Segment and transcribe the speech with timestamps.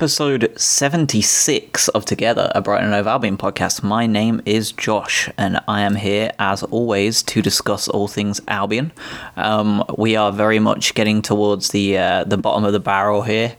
[0.00, 3.82] episode 76 of Together, a Brighton and Hove Albion podcast.
[3.82, 8.92] My name is Josh and I am here as always to discuss all things Albion.
[9.36, 13.56] Um, we are very much getting towards the uh, the bottom of the barrel here.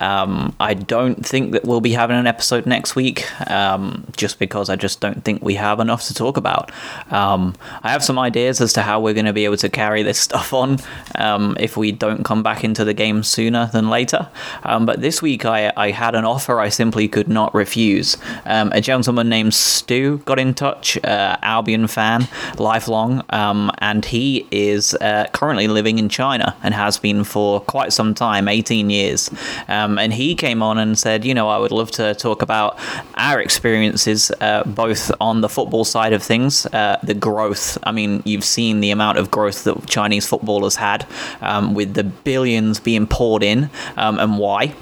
[0.00, 4.70] Um, I don't think that we'll be having an episode next week, um, just because
[4.70, 6.70] I just don't think we have enough to talk about.
[7.10, 10.02] Um, I have some ideas as to how we're going to be able to carry
[10.02, 10.78] this stuff on
[11.16, 14.28] um, if we don't come back into the game sooner than later.
[14.62, 18.16] Um, but this week I, I had an offer I simply could not refuse.
[18.46, 22.28] Um, a gentleman named Stu got in touch, uh, Albion fan,
[22.58, 28.14] lifelong, and he is uh, currently living in China and has been for quite some
[28.14, 29.30] time 18 years.
[29.68, 32.78] Um, and he came on and said, you know, I would love to talk about
[33.14, 37.78] our experiences uh, both on the football side of things, uh, the growth.
[37.82, 41.06] I mean, you've seen the amount of growth that Chinese football has had
[41.40, 44.74] um, with the billions being poured in um, and why.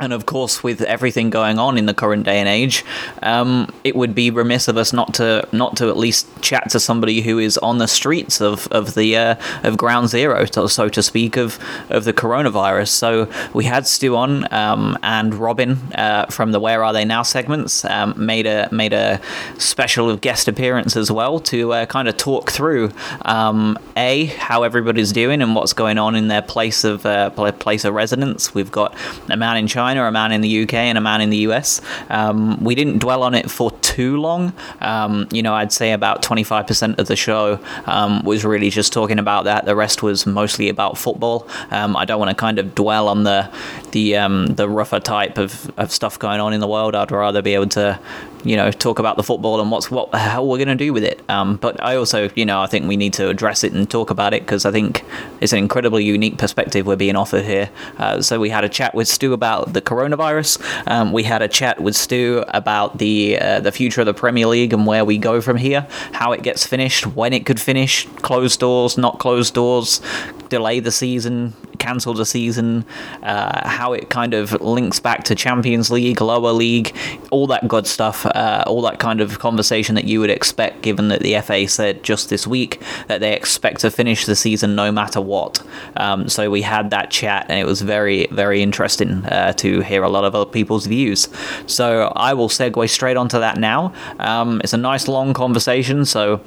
[0.00, 2.84] And of course, with everything going on in the current day and age,
[3.22, 6.80] um, it would be remiss of us not to not to at least chat to
[6.80, 11.02] somebody who is on the streets of of the uh, of ground zero, so, to
[11.02, 11.58] speak, of
[11.90, 12.88] of the coronavirus.
[12.88, 17.22] So we had Stu on, um, and Robin uh, from the Where Are They Now
[17.22, 19.20] segments um, made a made a
[19.58, 22.92] special guest appearance as well to uh, kind of talk through
[23.22, 27.84] um, a how everybody's doing and what's going on in their place of uh, place
[27.84, 28.54] of residence.
[28.54, 28.96] We've got
[29.28, 31.80] a man in China, a man in the UK, and a man in the US.
[32.08, 34.52] Um, we didn't dwell on it for too long.
[34.80, 39.18] Um, you know, I'd say about 25% of the show um, was really just talking
[39.18, 39.64] about that.
[39.64, 41.48] The rest was mostly about football.
[41.72, 43.50] Um, I don't want to kind of dwell on the
[43.90, 46.94] the um, the rougher type of, of stuff going on in the world.
[46.94, 47.98] I'd rather be able to
[48.44, 51.04] you know talk about the football and what's what how we're going to do with
[51.04, 53.88] it um, but I also you know I think we need to address it and
[53.88, 55.04] talk about it because I think
[55.40, 58.94] it's an incredibly unique perspective we're being offered here uh, so we had a chat
[58.94, 60.60] with Stu about the coronavirus.
[60.90, 64.46] Um, we had a chat with Stu about the uh, the future of the Premier
[64.46, 68.06] League and where we go from here how it gets finished when it could finish
[68.22, 70.00] closed doors not closed doors
[70.48, 72.84] delay the season cancel the season
[73.22, 76.94] uh, how it kind of links back to Champions League lower league
[77.30, 81.08] all that good stuff uh, all that kind of conversation that you would expect, given
[81.08, 84.90] that the FA said just this week that they expect to finish the season no
[84.92, 85.64] matter what.
[85.96, 90.02] Um, so we had that chat, and it was very, very interesting uh, to hear
[90.02, 91.28] a lot of other people's views.
[91.66, 93.92] So I will segue straight onto that now.
[94.18, 96.40] Um, it's a nice long conversation, so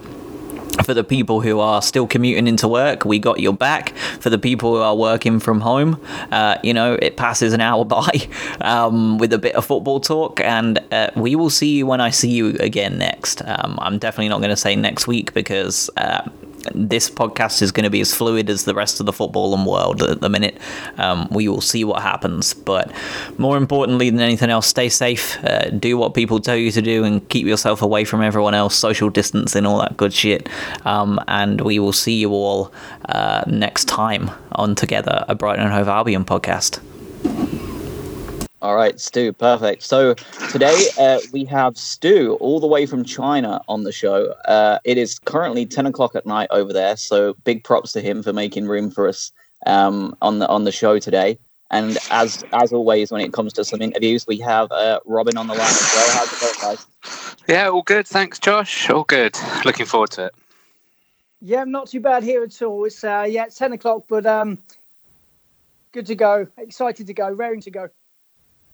[0.84, 3.96] for the people who are still commuting into work, we got your back.
[4.19, 6.00] For the people who are working from home,
[6.31, 8.28] uh, you know, it passes an hour by
[8.62, 12.09] um, with a bit of football talk, and uh, we will see you when I
[12.09, 13.41] see you again next.
[13.46, 15.90] Um, I'm definitely not going to say next week because.
[15.97, 16.30] Uh,
[16.73, 19.65] this podcast is going to be as fluid as the rest of the football and
[19.65, 20.57] world at the minute.
[20.97, 22.91] Um, we will see what happens, but
[23.37, 25.43] more importantly than anything else, stay safe.
[25.43, 28.75] Uh, do what people tell you to do, and keep yourself away from everyone else.
[28.75, 30.50] Social distancing, all that good shit.
[30.85, 32.73] Um, and we will see you all
[33.09, 36.79] uh, next time on Together, a Brighton and Hove Albion podcast.
[38.62, 39.84] All right, Stu, perfect.
[39.84, 40.16] So
[40.50, 44.34] today uh, we have Stu all the way from China on the show.
[44.46, 48.24] Uh, it is currently ten o'clock at night over there, so big props to him
[48.24, 49.31] for making room for us
[49.68, 51.38] um, on the on the show today.
[51.69, 55.48] And as as always, when it comes to some interviews, we have uh, Robin on
[55.48, 56.18] the line as well.
[56.18, 57.38] How's it going, guys?
[57.48, 58.07] Yeah, all good.
[58.07, 58.90] Thanks, Josh.
[58.90, 59.38] All good.
[59.66, 60.36] Looking forward to it.
[61.42, 62.86] Yeah, I'm not too bad here at all.
[62.86, 64.60] It's uh, yeah, it's ten o'clock, but um,
[65.92, 66.48] good to go.
[66.57, 67.30] Excited to go.
[67.30, 67.90] Raring to go.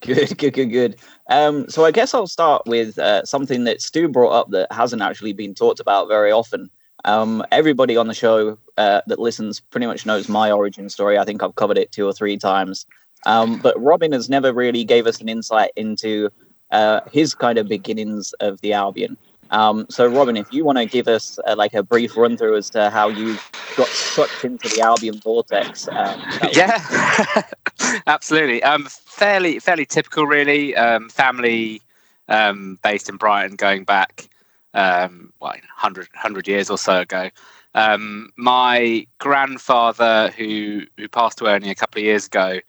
[0.02, 0.96] Good, good, good, good.
[1.30, 5.02] Um, so I guess I'll start with uh, something that Stu brought up that hasn't
[5.02, 6.70] actually been talked about very often.
[7.06, 11.18] Um, everybody on the show uh, that listens pretty much knows my origin story.
[11.18, 12.86] I think I've covered it two or three times.
[13.26, 16.30] Um, but Robin has never really gave us an insight into
[16.72, 19.18] uh, his kind of beginnings of the Albion.
[19.52, 22.58] Um, so, Robin, if you want to give us uh, like a brief run through
[22.58, 23.38] as to how you
[23.76, 26.22] got sucked into the Albion vortex, um,
[26.54, 27.44] Yeah,
[28.08, 28.64] absolutely.
[28.64, 30.76] Um, fairly, fairly typical, really.
[30.76, 31.82] Um, family
[32.30, 34.30] um, based in Brighton, going back,
[34.74, 37.30] um, well, 100, 100 years or so ago.
[37.74, 42.60] Um, my grandfather, who who passed away only a couple of years ago,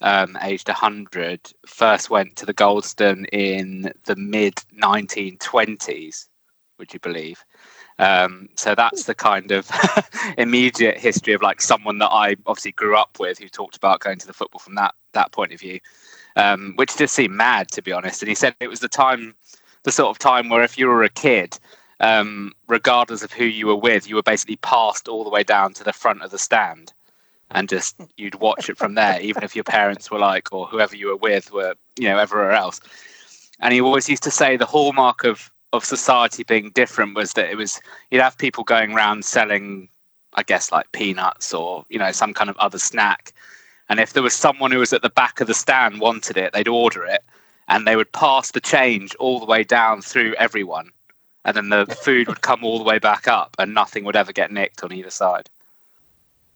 [0.00, 6.28] um, aged 100, first went to the Goldstone in the mid 1920s.
[6.78, 7.42] Would you believe?
[7.98, 9.70] Um, so that's the kind of
[10.38, 14.18] immediate history of like someone that I obviously grew up with, who talked about going
[14.18, 15.80] to the football from that that point of view,
[16.36, 18.20] um, which just seemed mad to be honest.
[18.22, 19.34] And he said it was the time,
[19.84, 21.58] the sort of time where if you were a kid,
[22.00, 25.72] um, regardless of who you were with, you were basically passed all the way down
[25.74, 26.92] to the front of the stand,
[27.50, 30.96] and just you'd watch it from there, even if your parents were like, or whoever
[30.96, 32.80] you were with were, you know, everywhere else.
[33.60, 37.50] And he always used to say the hallmark of of society being different was that
[37.50, 39.88] it was you'd have people going around selling,
[40.34, 43.32] I guess, like peanuts or you know some kind of other snack,
[43.88, 46.52] and if there was someone who was at the back of the stand wanted it,
[46.52, 47.24] they'd order it,
[47.68, 50.90] and they would pass the change all the way down through everyone,
[51.44, 54.32] and then the food would come all the way back up, and nothing would ever
[54.32, 55.48] get nicked on either side.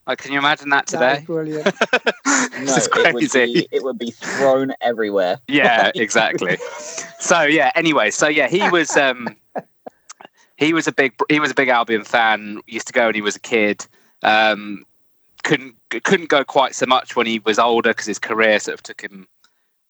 [0.07, 1.25] Like, can you imagine that That is today?
[1.25, 1.65] brilliant.
[1.65, 1.71] no,
[2.59, 3.53] this is it would, crazy.
[3.53, 5.39] be, it would be thrown everywhere.
[5.47, 6.57] yeah exactly
[7.19, 9.35] so yeah anyway so yeah he was um
[10.57, 13.21] he was a big he was a big albion fan used to go when he
[13.21, 13.85] was a kid
[14.23, 14.83] um
[15.43, 18.83] couldn't couldn't go quite so much when he was older because his career sort of
[18.83, 19.27] took him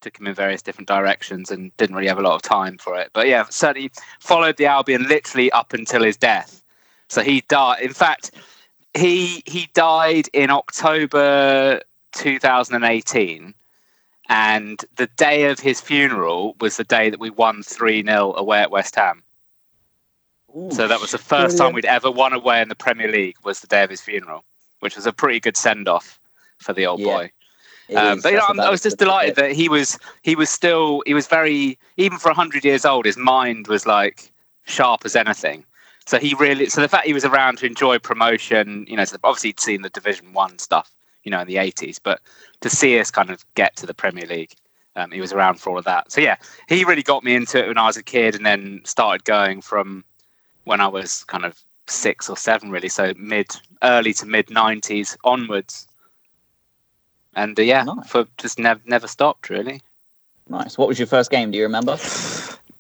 [0.02, 2.98] took him in various different directions and didn't really have a lot of time for
[3.00, 6.62] it but yeah certainly followed the albion literally up until his death
[7.08, 8.32] so he died in fact
[8.94, 11.80] he he died in october
[12.14, 13.54] 2018
[14.32, 18.60] and the day of his funeral was the day that we won 3 0 away
[18.60, 19.24] at West Ham.
[20.72, 23.60] So that was the first time we'd ever won away in the Premier League was
[23.60, 24.46] the day of his funeral,
[24.80, 26.20] which was a pretty good send off
[26.60, 27.32] for the old Yeah, boy.
[27.96, 30.36] Um, but you know, I was just good as it delighted that he was he
[30.36, 34.32] was still he was very even for 100 years old his mind was like
[34.66, 35.66] sharp as anything.
[36.08, 39.18] So he really so the fact he was around to enjoy promotion, you know, so
[39.24, 40.92] obviously he'd seen the Division One stuff,
[41.24, 42.22] you know, in the 80s, but
[42.62, 44.54] to see us kind of get to the Premier League,
[44.96, 46.12] um, he was around for all of that.
[46.12, 46.38] So yeah,
[46.68, 49.62] he really got me into it when I was a kid, and then started going
[49.62, 50.04] from
[50.66, 52.90] when I was kind of six or seven, really.
[52.90, 53.48] So mid,
[53.84, 55.88] early to mid 90s onwards.
[57.36, 58.10] And uh, yeah, Nice.
[58.10, 59.82] for just never never stopped really.
[60.50, 60.78] Nice.
[60.78, 61.52] What was your first game?
[61.52, 61.98] Do you remember?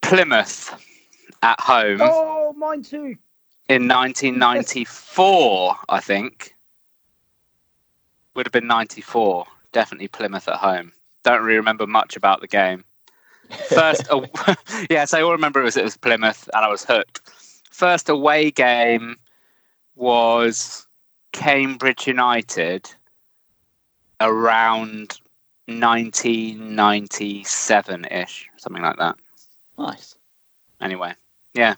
[0.02, 0.76] Plymouth
[1.44, 3.16] at home Oh, mine too.
[3.70, 6.56] in 1994, I think.
[8.36, 9.46] Would have been 94.
[9.72, 10.92] Definitely Plymouth at home.
[11.24, 12.84] Don't really remember much about the game.
[13.68, 14.56] First, aw-
[14.90, 17.20] yeah, so I all remember it was it was Plymouth, and I was hooked.
[17.70, 19.18] First away game
[19.96, 20.88] was
[21.34, 22.90] Cambridge United
[24.22, 25.20] around
[25.68, 29.16] 1997 ish, something like that.
[29.78, 30.16] Nice.
[30.80, 31.14] Anyway,
[31.54, 31.76] yeah.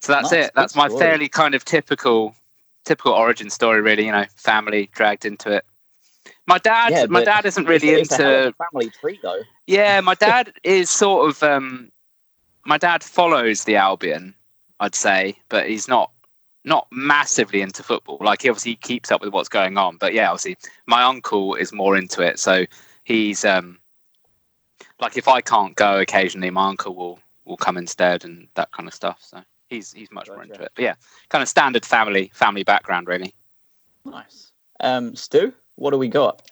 [0.00, 0.52] So that's Nice, it.
[0.54, 1.00] That's good my story.
[1.00, 2.34] fairly kind of typical,
[2.84, 3.80] typical origin story.
[3.80, 5.64] Really, you know, family dragged into it.
[6.46, 9.18] My dad, Yeah, my dad isn't really it's, it's a hell of into family tree,
[9.22, 9.42] though.
[9.66, 11.90] yeah, my dad is sort of um
[12.64, 14.34] my dad follows the Albion,
[14.80, 16.10] I'd say, but he's not
[16.64, 18.18] not massively into football.
[18.20, 20.56] Like he obviously keeps up with what's going on, but yeah, obviously
[20.86, 22.38] my uncle is more into it.
[22.38, 22.64] So
[23.04, 23.78] he's um
[25.00, 27.18] like if I can't go occasionally, my uncle will
[27.48, 29.18] will come instead and that kind of stuff.
[29.22, 30.72] So he's he's much more into it.
[30.74, 30.94] But yeah,
[31.30, 33.34] kind of standard family family background really.
[34.04, 34.52] Nice.
[34.80, 36.48] Um, Stu, what do we got?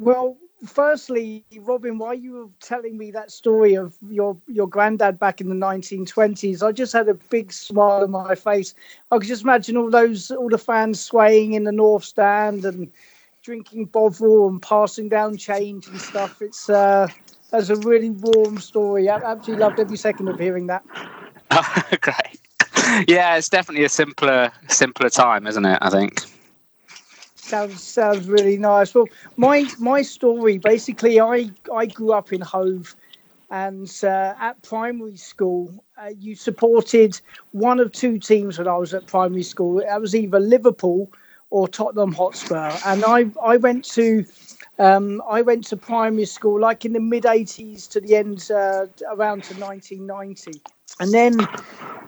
[0.00, 5.40] Well, firstly, Robin, while you were telling me that story of your your granddad back
[5.40, 8.74] in the 1920s, I just had a big smile on my face.
[9.10, 12.90] I could just imagine all those all the fans swaying in the north stand and
[13.42, 16.40] drinking Bovril and passing down change and stuff.
[16.40, 17.08] It's uh,
[17.52, 19.08] that's a really warm story.
[19.08, 20.82] I absolutely loved every second of hearing that.
[22.00, 23.06] Great.
[23.08, 25.78] Yeah, it's definitely a simpler simpler time, isn't it?
[25.80, 26.22] I think.
[27.36, 28.94] Sounds sounds really nice.
[28.94, 32.96] Well, my my story basically, I I grew up in Hove,
[33.50, 38.94] and uh, at primary school, uh, you supported one of two teams when I was
[38.94, 39.76] at primary school.
[39.76, 41.12] That was either Liverpool
[41.52, 44.24] or Tottenham Hotspur, and I I went to.
[44.78, 48.86] Um, I went to primary school like in the mid 80s to the end, uh,
[49.14, 50.60] around to 1990.
[50.98, 51.46] And then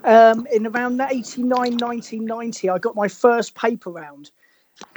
[0.05, 4.31] um, in around 89, 1990, I got my first paper round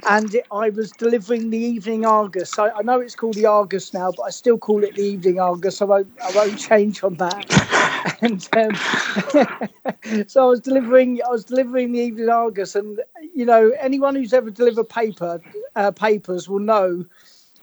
[0.09, 2.57] and it, I was delivering the Evening Argus.
[2.57, 5.39] I, I know it's called the Argus now, but I still call it the Evening
[5.39, 5.81] Argus.
[5.81, 8.17] I won't, I won't change on that.
[8.21, 11.21] and um, so I was delivering.
[11.23, 13.01] I was delivering the Evening Argus, and
[13.35, 15.41] you know, anyone who's ever delivered paper
[15.75, 17.05] uh, papers will know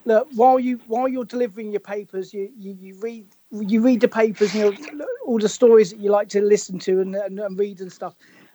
[0.06, 4.08] that while you while you're delivering your papers, you you, you read you read the
[4.08, 7.58] papers, you know, all the stories that you like to listen to and, and, and
[7.58, 8.14] read and stuff.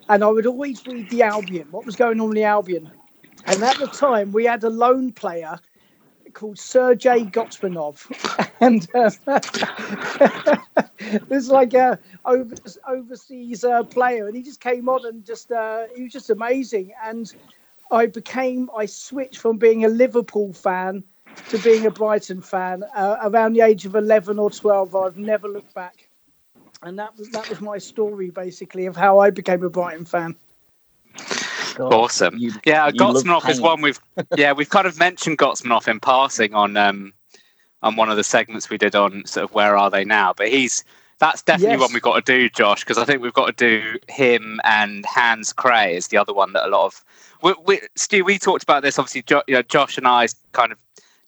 [0.09, 2.91] And I would always read the Albion, what was going on in the Albion.
[3.45, 5.59] And at the time, we had a loan player
[6.33, 8.05] called Sergei Gotsmanov,
[8.61, 9.09] and uh,
[11.27, 12.53] this is like a over,
[12.87, 16.93] overseas uh, player, and he just came on and just uh, he was just amazing.
[17.03, 17.33] And
[17.91, 21.03] I became I switched from being a Liverpool fan
[21.49, 24.95] to being a Brighton fan uh, around the age of eleven or twelve.
[24.95, 26.07] I've never looked back,
[26.83, 30.35] and that was that was my story basically of how I became a Brighton fan.
[31.79, 32.37] God, Awesome.
[32.37, 33.17] you- yeah, you
[33.47, 33.99] is one we've
[34.35, 37.13] yeah we've kind of mentioned Gotsmanov in passing on um
[37.81, 40.33] on one of the segments we did on sort of where are they now.
[40.33, 40.83] But he's
[41.19, 41.79] that's definitely Yes.
[41.87, 45.05] one we've got to do, Josh, because I think we've got to do him and
[45.05, 47.01] Hans Kraay is the other one that a lot of
[47.41, 48.25] we, we, Stu.
[48.25, 49.21] We talked about this obviously.
[49.21, 50.77] Jo, you know, Josh and I's kind of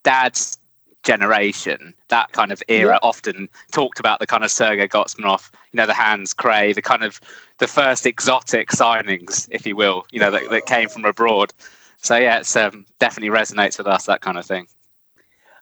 [0.03, 0.57] dad's
[1.03, 2.99] generation, that kind of era, Yeah.
[3.01, 7.03] often talked about the kind of Sergei Gotsmanov, you know, the Hans Kraay, the kind
[7.03, 7.19] of
[7.57, 11.53] the first exotic signings, if you will, you know, that, that came from abroad.
[11.97, 14.67] So yeah, it's um, definitely resonates with us that kind of thing.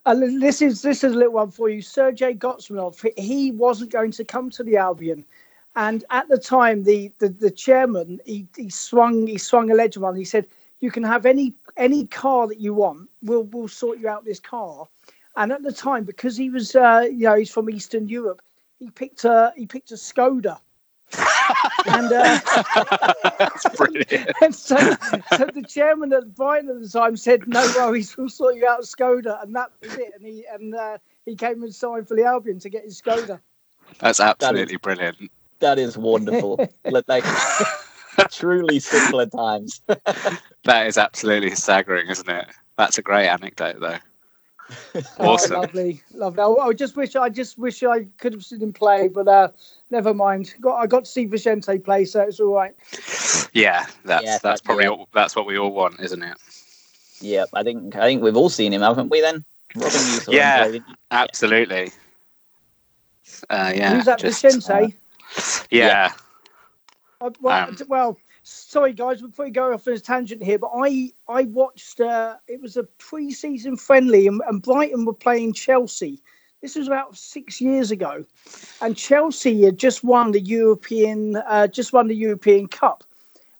[0.05, 1.81] Uh, this is this is a little one for you.
[1.81, 5.25] Sergei Gotsmanov, he wasn't going to come to the Albion,
[5.75, 10.05] and at the time, the the, the chairman he, he swung he swung a ledger
[10.05, 10.15] on.
[10.15, 10.47] He said,
[10.79, 13.09] "You can have any any car that you want.
[13.21, 14.87] We'll we'll sort you out this car."
[15.39, 18.41] And at the time, because he was uh, you know he's from Eastern Europe,
[18.77, 20.59] he picked a he picked a Skoda.
[21.87, 22.39] and uh,
[23.39, 24.31] That's brilliant.
[24.41, 24.75] and so,
[25.37, 28.81] so the chairman at Brighton at the time said, "No worries, we'll sort you out,
[28.81, 30.11] Skoda," and that was it.
[30.13, 33.39] And he and uh, he came and signed for the Albion to get his Skoda.
[33.99, 35.31] That's absolutely brilliant.
[35.59, 36.59] That is wonderful.
[36.85, 37.23] Like, like,
[38.29, 39.81] truly simpler times.
[40.65, 42.47] That is absolutely staggering, isn't it?
[42.77, 43.97] That's a great anecdote, though.
[45.19, 45.61] Oh, Awesome.
[45.61, 46.41] lovely, lovely.
[46.43, 49.49] I, I just wish I just wish I could have seen him play, but uh,
[49.89, 50.53] never mind.
[50.61, 52.75] Got I got to see Vicente play, so it's all right.
[53.53, 54.91] Yeah, that's Yeah, that's probably yeah.
[54.91, 56.37] what, that's what we all want, isn't it?
[57.21, 59.21] yeah, I think I think we've all seen him, haven't we?
[59.21, 59.43] Then
[59.75, 60.65] Robin, Yeah.
[60.67, 60.95] him play.
[61.11, 61.91] Absolutely.
[63.49, 63.95] Uh, yeah.
[63.95, 64.95] Who's that, just- Vicente?
[65.69, 66.11] Yeah.
[67.21, 68.17] Uh, well, Um, well,
[68.49, 71.99] sorry guys, before we go off on a tangent here, but I I watched.
[71.99, 76.19] Uh, it was a pre-season friendly, and, and Brighton were playing Chelsea.
[76.61, 78.25] This was about six years ago,
[78.81, 83.03] and Chelsea had just won the European, uh, just won the European Cup,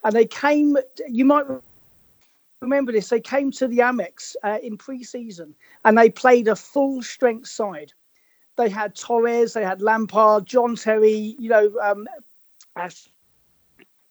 [0.04, 0.78] and they came.
[1.08, 1.46] You might
[2.62, 3.10] remember this.
[3.10, 5.56] They came to the Amex uh, in pre-season,
[5.86, 7.94] and they played a full-strength side.
[8.58, 12.06] They had Torres, they had Lampard, John Terry, you know, um,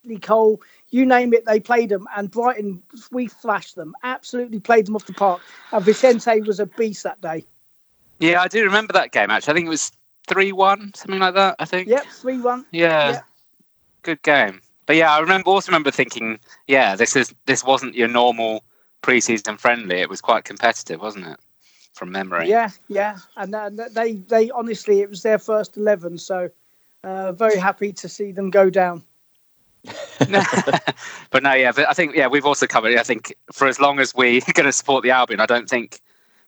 [0.09, 0.61] Ashley Cole,
[0.91, 2.07] you name it, they played them.
[2.17, 5.43] And Brighton, we thrashed them, absolutely played them off the park.
[5.73, 7.45] And Vicente was a beast that day.
[8.21, 9.53] Yeah, I do remember that game, actually.
[9.53, 9.93] I think it was
[10.29, 11.89] 3 1, something like that, I think.
[11.89, 12.67] Yep, 3 1.
[12.73, 13.21] Yeah.
[14.03, 14.61] Good game.
[14.87, 18.65] But yeah, I remember also remember thinking, yeah, this is this wasn't your normal
[19.03, 19.97] preseason friendly.
[19.97, 21.39] It was quite competitive, wasn't it?
[21.93, 22.49] From memory.
[22.49, 23.19] Yeah, yeah.
[23.37, 26.17] And uh, they, they honestly, it was their first 11.
[26.17, 26.49] So
[27.05, 29.05] uh, very happy to see them go down.
[31.31, 32.93] but no, yeah, but I think yeah, we've also covered.
[32.93, 32.99] it.
[32.99, 36.01] I think for as long as we're going to support the Albion, I don't think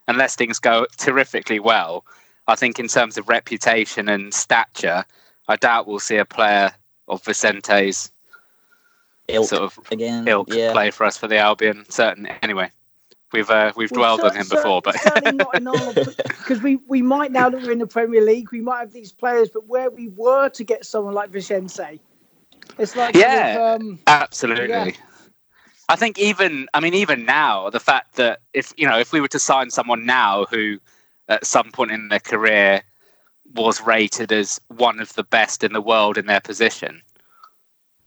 [0.08, 2.04] unless things go terrifically well,
[2.48, 5.04] I think in terms of reputation and stature,
[5.48, 6.72] I doubt we'll see a player
[7.08, 8.10] of Vicente's
[9.28, 10.26] Ilk sort of again.
[10.26, 10.72] ilk yeah.
[10.72, 11.84] play for us for the Albion.
[11.88, 12.70] Certain anyway,
[13.32, 16.60] we've uh, we've Well, dwelled on him cer- before, but certainly not in our because
[16.62, 19.48] we, we might now that we're in the Premier League, we might have these players,
[19.48, 22.00] but where we were to get someone like Vicente,
[22.78, 23.56] it's like Yeah.
[23.56, 24.68] of, um, Absolutely.
[24.68, 24.90] Yeah.
[25.88, 29.20] I think even I mean even now the fact that if you know if we
[29.20, 30.78] were to sign someone now who
[31.28, 32.82] at some point in their career
[33.54, 37.02] was rated as one of the best in the world in their position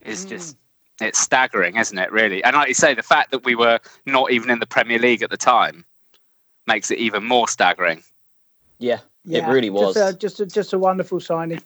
[0.01, 0.29] is Mm.
[0.29, 0.57] just
[1.01, 2.11] it's staggering, isn't it?
[2.11, 4.99] Really, and like you say, the fact that we were not even in the Premier
[4.99, 5.83] League at the time
[6.67, 8.03] makes it even more staggering.
[8.79, 9.95] Yeah, yeah, it really was.
[9.95, 11.61] just a, just a, just a wonderful signing.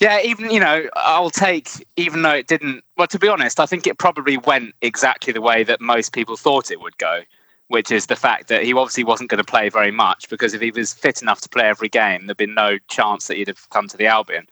[0.00, 2.84] Yeah, even you know, I'll take even though it didn't.
[2.96, 6.36] Well, to be honest, I think it probably went exactly the way that most people
[6.36, 7.22] thought it would go,
[7.66, 10.60] which is the fact that he obviously wasn't going to play very much because if
[10.60, 13.68] he was fit enough to play every game, there'd been no chance that he'd have
[13.70, 14.46] come to the Albion.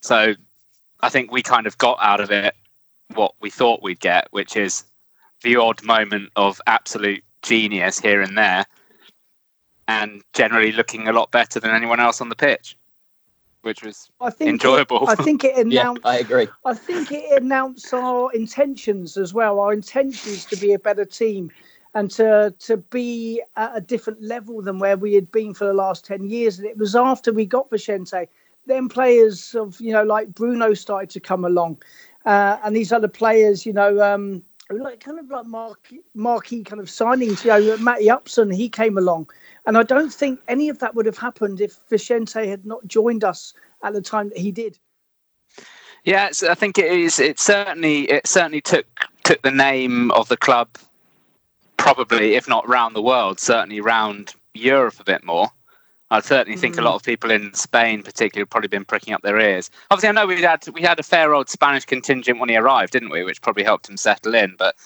[0.00, 0.34] So,
[1.00, 2.54] I think we kind of got out of it
[3.14, 4.84] what we thought we'd get, which is
[5.42, 8.64] the odd moment of absolute genius here and there,
[9.88, 12.76] and generally looking a lot better than anyone else on the pitch.
[13.62, 15.02] which was I think enjoyable.
[15.08, 16.06] It, I think it Yeah, announced.
[16.06, 16.48] I agree.
[16.64, 19.60] I think it announced our intentions as well.
[19.60, 21.50] Our intentions to be a better team
[21.94, 25.74] and to to be at a different level than where we had been for the
[25.74, 26.58] last ten years.
[26.58, 28.26] And it was after we got Vicente,
[28.66, 31.82] then players of you know like Bruno started to come along,
[32.26, 34.00] uh, and these other players, you know.
[34.02, 38.70] Um, like kind of like mark, marquee kind of signings, you know, Matty Upson, he
[38.70, 39.28] came along,
[39.66, 43.24] and I don't think any of that would have happened if Vicente had not joined
[43.24, 44.78] us at the time that he did.
[46.04, 47.18] Yeah, I think it is.
[47.18, 48.86] It certainly it certainly took
[49.22, 50.68] took the name of the club,
[51.78, 55.48] probably if not round the world, certainly round Europe a bit more.
[56.10, 56.84] I certainly think a mm.
[56.84, 59.70] lot of people in Spain, particularly, have probably been pricking up their ears.
[59.90, 62.92] Obviously, I know we had we had a fair old Spanish contingent when he arrived,
[62.92, 63.24] didn't we?
[63.24, 64.54] Which probably helped him settle in.
[64.58, 64.76] But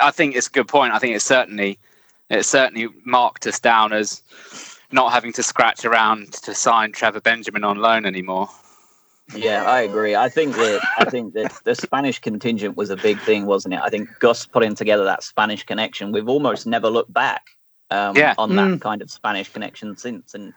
[0.00, 0.92] I think it's a good point.
[0.92, 1.78] I think it certainly
[2.30, 4.22] it certainly marked us down as
[4.92, 8.48] not having to scratch around to sign Trevor Benjamin on loan anymore.
[9.34, 10.14] Yeah, I agree.
[10.14, 13.80] I think that I think that the Spanish contingent was a big thing, wasn't it?
[13.82, 16.12] I think Gus putting together that Spanish connection.
[16.12, 17.42] We've almost never looked back
[17.90, 18.34] um, Yeah.
[18.38, 20.34] on that kind of Spanish connection since.
[20.34, 20.52] And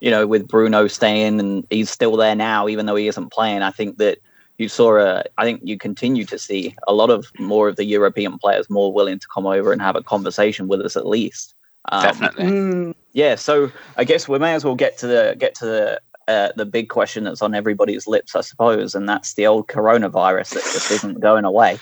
[0.00, 3.62] you know, with Bruno staying and he's still there now, even though he isn't playing.
[3.62, 4.18] I think that
[4.58, 5.24] you saw a.
[5.38, 8.92] I think you continue to see a lot of more of the European players more
[8.92, 11.54] willing to come over and have a conversation with us at least.
[11.90, 12.44] Um, Definitely.
[12.44, 12.94] Mm.
[13.12, 16.52] yeah so i guess we may as well get to the get to the uh,
[16.56, 20.62] the big question that's on everybody's lips i suppose and that's the old coronavirus that
[20.74, 21.78] just isn't going away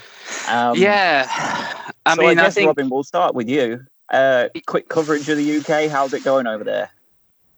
[0.49, 1.27] um, yeah,
[2.05, 5.29] I so mean, I I, guess think robin we'll start with you uh quick coverage
[5.29, 6.91] of the uk how's it going over there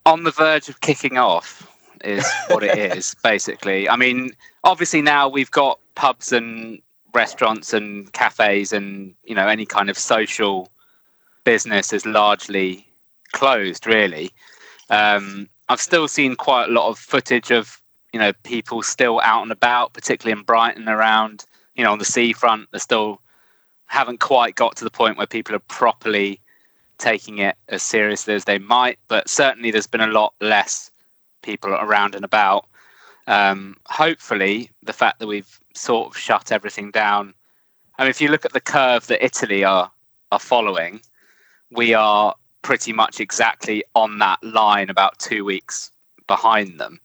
[0.06, 1.67] on the verge of kicking off
[2.04, 3.88] is what it is basically.
[3.88, 4.30] I mean,
[4.64, 6.80] obviously now we've got pubs and
[7.14, 10.68] restaurants and cafes and you know any kind of social
[11.44, 12.86] business is largely
[13.32, 14.30] closed really.
[14.90, 17.80] Um, I've still seen quite a lot of footage of
[18.12, 22.04] you know people still out and about, particularly in Brighton around you know on the
[22.04, 22.70] seafront.
[22.72, 23.20] They still
[23.86, 26.40] haven't quite got to the point where people are properly
[26.98, 30.90] taking it as seriously as they might, but certainly there's been a lot less
[31.42, 32.66] people around and about.
[33.26, 37.34] Um, hopefully, the fact that we've sort of shut everything down.
[37.98, 39.90] I mean, if you look at the curve that Italy are
[40.30, 41.00] are following,
[41.70, 45.90] we are pretty much exactly on that line, about two weeks
[46.26, 47.00] behind them.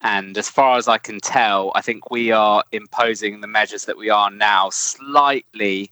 [0.00, 3.96] And as far as I can tell, I think we are imposing the measures that
[3.96, 5.90] we are now slightly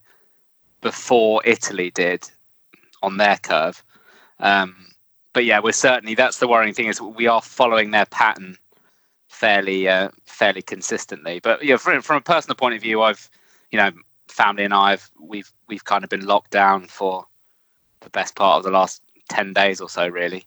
[0.82, 2.30] before Italy did
[3.02, 3.82] on their curve.
[4.38, 4.91] Um,
[5.32, 8.56] but yeah, we're certainly that's the worrying thing is we are following their pattern
[9.28, 11.40] fairly uh, fairly consistently.
[11.40, 13.30] But yeah, from, from a personal point of view, I've
[13.70, 13.90] you know
[14.28, 17.26] family and I've we've we've kind of been locked down for
[18.00, 20.44] the best part of the last ten days or so, really.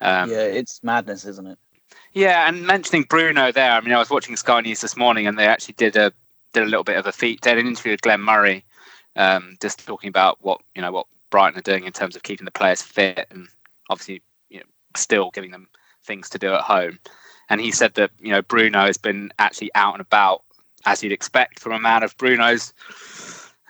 [0.00, 1.58] Um, yeah it's madness isn't it
[2.14, 5.36] yeah, and mentioning Bruno there, I mean, I was watching Sky News this morning, and
[5.36, 6.12] they actually did a
[6.52, 7.42] did a little bit of a feat.
[7.42, 8.64] They had an interview with Glenn Murray,
[9.16, 12.44] um, just talking about what you know what Brighton are doing in terms of keeping
[12.44, 13.48] the players fit, and
[13.90, 14.66] obviously you know
[14.96, 15.68] still giving them
[16.04, 16.98] things to do at home.
[17.50, 20.42] And he said that you know Bruno has been actually out and about
[20.86, 22.72] as you'd expect from a man of Bruno's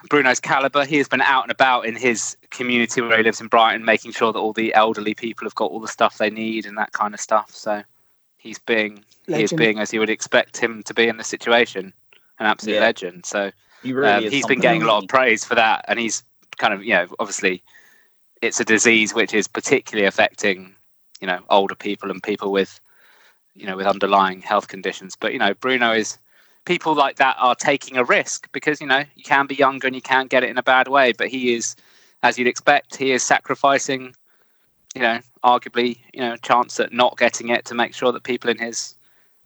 [0.09, 0.85] Bruno's caliber.
[0.85, 4.11] He has been out and about in his community where he lives in Brighton, making
[4.11, 6.91] sure that all the elderly people have got all the stuff they need and that
[6.93, 7.55] kind of stuff.
[7.55, 7.83] So
[8.37, 11.93] he's being he is being as you would expect him to be in the situation,
[12.39, 12.81] an absolute Yeah.
[12.81, 13.25] legend.
[13.25, 13.51] So
[13.81, 16.23] he really um, he's been getting a lot of praise for that, and he's
[16.57, 17.63] kind of you know obviously
[18.45, 20.75] it's a disease which is particularly affecting
[21.21, 22.79] you know older people and people with
[23.55, 25.15] you know with underlying health conditions.
[25.19, 26.17] But you know Bruno is
[26.65, 29.95] people like that are taking a risk because you know you can be younger and
[29.95, 31.75] you can get it in a bad way, but he is
[32.23, 34.15] as you'd expect he is sacrificing
[34.95, 38.23] you know arguably you know a chance at not getting it to make sure that
[38.23, 38.95] people in his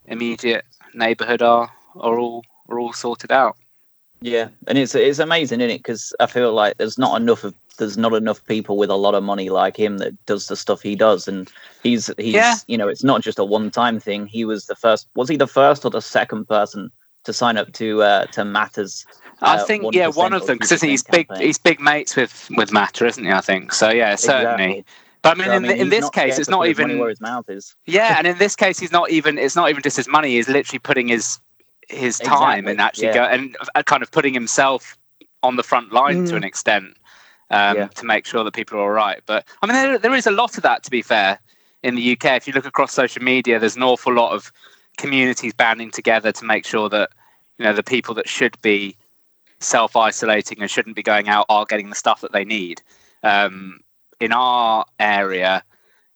[0.06, 3.56] immediate neighborhood are are all are all sorted out.
[4.22, 5.78] Yeah, and it's it's amazing, isn't it?
[5.78, 9.14] Because I feel like there's not enough of there's not enough people with a lot
[9.16, 11.50] of money like him that does the stuff he does, and
[11.82, 12.54] he's he's Yeah.
[12.68, 14.26] you know it's not just a one time thing.
[14.26, 15.08] He was the first.
[15.16, 16.92] Was he the first or the second person
[17.24, 19.04] to sign up to uh, to Mata's?
[19.42, 21.26] I uh, think yeah, 1% of them because 2% he's big.
[21.38, 23.32] He's big mates with with Mata, isn't he?
[23.32, 23.90] I think so.
[23.90, 24.78] Yeah, certainly.
[24.78, 24.84] Exactly.
[25.22, 27.00] But I mean, So, in, in this case, it's not put his money even.
[27.00, 27.74] where his mouth is.
[27.86, 29.38] Yeah, and in this case, he's not even.
[29.38, 30.30] It's not even just his money.
[30.36, 31.38] He's literally putting his
[31.88, 33.14] his time Exactly, and actually yeah.
[33.14, 34.96] go and uh, kind of putting himself
[35.42, 36.36] on the front line to Mm.
[36.36, 36.96] an extent
[37.50, 37.86] um, Yeah.
[37.88, 39.20] to make sure that people are all right.
[39.26, 41.38] But I mean, there, there is a lot of that to be fair
[41.82, 42.36] in the UK.
[42.36, 44.52] If you look across social media, there's an awful lot of
[44.96, 47.10] communities banding together to make sure that
[47.58, 48.96] you know the people that should be
[49.60, 52.82] self isolating and shouldn't be going out are getting the stuff that they need.
[53.22, 53.80] Um,
[54.20, 55.62] in our area,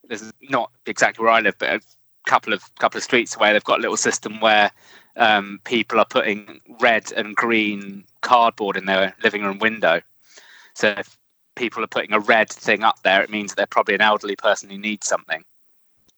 [0.09, 1.81] there's not exactly where I live, but a
[2.27, 4.71] couple of couple of streets away, they've got a little system where
[5.17, 10.01] um, people are putting red and green cardboard in their living room window.
[10.75, 11.17] So if
[11.57, 14.37] people are putting a red thing up there, it means that they're probably an elderly
[14.37, 15.45] person who needs something,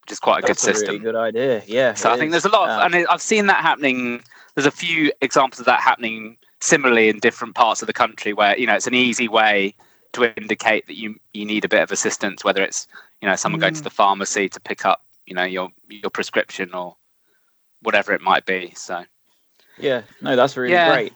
[0.03, 0.88] which is quite a That's good a system.
[0.94, 1.62] really good idea.
[1.66, 1.94] Yeah.
[1.94, 4.22] So it I think there's a lot, of, Um, and I've seen that happening.
[4.55, 8.57] There's a few examples of that happening similarly in different parts of the country where
[8.59, 9.75] you know it's an easy way
[10.14, 12.88] to indicate that you you need a bit of assistance, whether it's
[13.20, 13.85] you know someone going to Mm.
[13.85, 16.96] the pharmacy to pick up you know your your prescription or
[17.83, 18.72] whatever it might be.
[18.75, 19.05] So
[19.79, 20.03] yeah.
[20.22, 20.92] No, that's really Yeah.
[20.94, 21.12] great.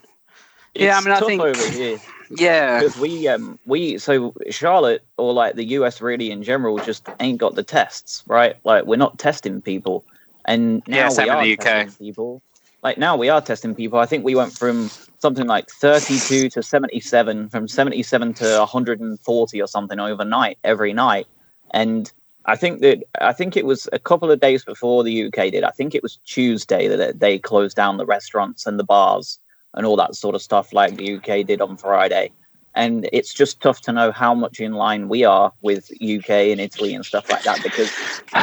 [0.75, 1.99] Yeah, I mean, I think- over here.
[2.37, 7.07] Yeah, because we um we so Charlotte or like the US really in general just
[7.19, 8.55] ain't got the tests right?
[8.63, 10.05] Like we're not testing people.
[10.45, 11.57] And now Yeah, we are the UK.
[11.57, 12.41] testing people.
[12.83, 13.99] Like now we are testing people.
[13.99, 14.89] I think we went from
[15.19, 21.27] something like 32 to 77 from 77 to 140 or something overnight every night.
[21.73, 22.11] And
[22.45, 25.63] I think that I think it was a couple of days before the UK did.
[25.63, 29.37] I think it was Tuesday that they closed down the restaurants and the bars
[29.73, 32.31] and all that sort of stuff like the UK did on Friday.
[32.73, 36.61] And it's just tough to know how much in line we are with UK and
[36.61, 37.91] Italy and stuff like that because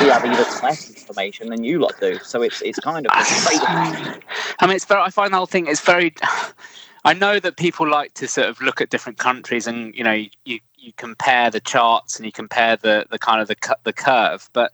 [0.02, 2.18] we have even less information than you lot do.
[2.18, 3.12] So it's it's kind of.
[3.14, 5.00] I mean, it's very.
[5.00, 6.14] I find the whole thing is very.
[7.04, 10.26] I know that people like to sort of look at different countries, and you know,
[10.44, 14.50] you you compare the charts and you compare the the kind of the the curve,
[14.52, 14.72] but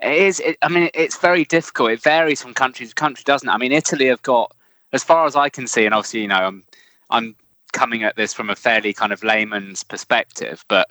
[0.00, 0.40] it is.
[0.40, 1.92] It, I mean, it's very difficult.
[1.92, 3.52] It varies from country to country, doesn't it?
[3.52, 4.54] I mean, Italy have got,
[4.92, 6.64] as far as I can see, and obviously, you know, I'm
[7.10, 7.36] I'm
[7.72, 10.90] coming at this from a fairly kind of layman's perspective, but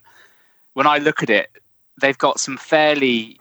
[0.74, 1.50] when I look at it,
[2.00, 3.40] they've got some fairly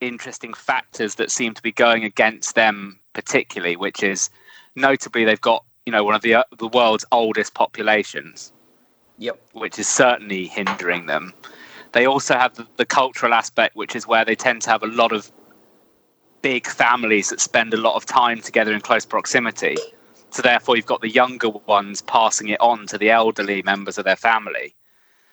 [0.00, 4.30] interesting factors that seem to be going against them particularly which is
[4.74, 8.52] notably they've got you know one of the uh, the world's oldest populations
[9.18, 9.38] Yep.
[9.52, 11.34] which is certainly hindering them
[11.92, 14.86] they also have the, the cultural aspect which is where they tend to have a
[14.86, 15.30] lot of
[16.42, 19.76] big families that spend a lot of time together in close proximity
[20.30, 24.04] so therefore you've got the younger ones passing it on to the elderly members of
[24.04, 24.74] their family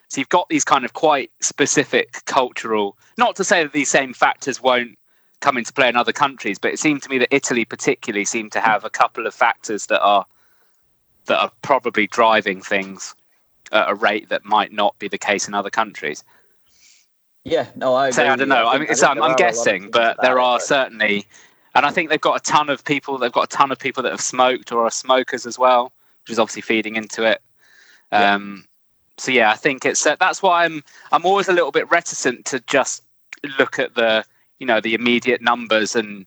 [0.08, 4.14] so you've got these kind of quite specific cultural, not to say that these same
[4.14, 4.98] factors won't
[5.40, 8.52] come into play in other countries, but it seemed to me that Italy particularly seemed
[8.52, 10.26] to have a couple of factors that are
[11.26, 13.14] that are probably driving things
[13.70, 16.24] at a rate that might not be the case in other countries.
[17.48, 18.68] Yeah, no, I So I don't know.
[18.68, 21.26] I mean, think I'm, I'm are a lot of guessing, but there are but- certainly,
[21.74, 23.18] and I think they've got a ton of people.
[23.18, 26.32] They've got a ton of people that have smoked or are smokers as well, which
[26.32, 27.40] is obviously feeding into it.
[28.12, 28.34] Yeah.
[28.34, 28.64] Um,
[29.16, 30.82] so yeah, I think it's uh, that's why I'm
[31.12, 33.02] I'm always a little bit reticent to just
[33.58, 34.24] look at the
[34.58, 36.26] you know the immediate numbers and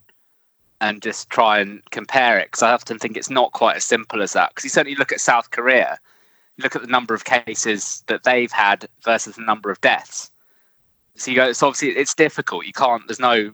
[0.82, 4.22] and just try and compare it because I often think it's not quite as simple
[4.22, 4.50] as that.
[4.50, 6.00] Because you certainly look at South Korea,
[6.58, 10.31] look at the number of cases that they've had versus the number of deaths.
[11.16, 12.66] So you go, it's obviously it's difficult.
[12.66, 13.08] You can't.
[13.08, 13.52] There's no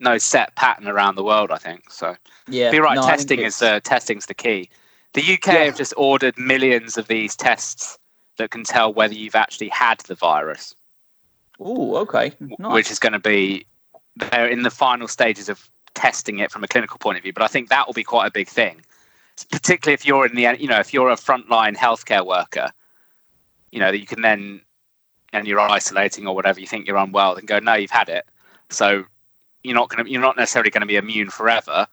[0.00, 1.50] no set pattern around the world.
[1.50, 2.16] I think so.
[2.48, 2.96] Yeah, be right.
[2.96, 4.70] no, testing is uh, testing's the key.
[5.14, 5.64] The UK Yeah.
[5.64, 7.98] have just ordered millions of these tests
[8.36, 10.74] that can tell whether you've actually had the virus,
[11.60, 12.32] Ooh, okay.
[12.58, 12.72] Nice.
[12.72, 13.66] which is going to be
[14.16, 17.32] they're in the final stages of testing it from a clinical point of view.
[17.32, 18.82] But I think that will be quite a big thing,
[19.50, 22.70] particularly if you're in the you know if you're a frontline healthcare worker,
[23.72, 24.60] you know that you can then
[25.32, 28.26] and you're isolating or whatever you think you're unwell, then go no, you've had it.
[28.70, 29.04] So
[29.62, 31.86] you're not going to you're not necessarily going to be immune forever,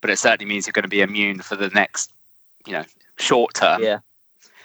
[0.00, 2.12] but it certainly means you're going to be immune for the next
[2.66, 2.84] you know
[3.18, 3.82] short term.
[3.82, 3.98] Yeah.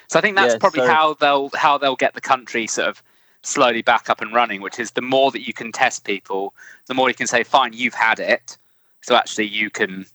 [0.07, 2.87] So I think that's Yeah, probably so- how they'll how they'll get the country sort
[2.89, 3.03] of
[3.43, 6.53] slowly back up and running, which is the more that you can test people,
[6.87, 8.57] the more you can say, fine, you've had it.
[9.01, 10.05] So actually you can,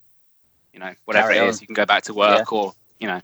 [0.75, 1.49] you know, whatever Carry it on.
[1.49, 3.23] is, you can go back to work or, you know.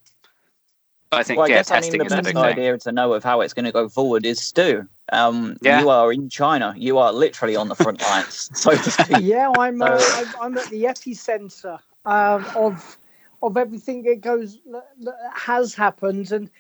[1.10, 2.44] But I think Well, I yeah, guess I mean the is the best big thing.
[2.44, 4.86] idea to know of how it's going to go forward is Stu.
[5.10, 5.80] Um, Yeah.
[5.80, 6.74] you are in China.
[6.76, 9.24] You are literally on the front lines, so to speak.
[9.24, 12.98] yeah, I'm, uh, I'm I'm at the epicenter um, of
[13.42, 16.50] of everything that goes that that has happened, and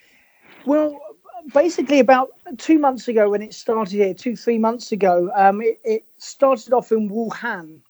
[0.64, 0.98] well,
[1.52, 5.78] basically about two months ago when it started here, two three months ago, um, it,
[5.84, 7.80] it started off in Wuhan,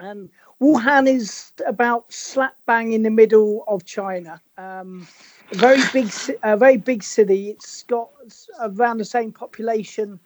[0.00, 0.28] and
[0.60, 4.40] Wuhan is about slap bang in the middle of China.
[4.58, 5.06] Um,
[5.52, 7.50] a very big, a very big city.
[7.50, 8.10] It's got
[8.60, 10.20] around the same population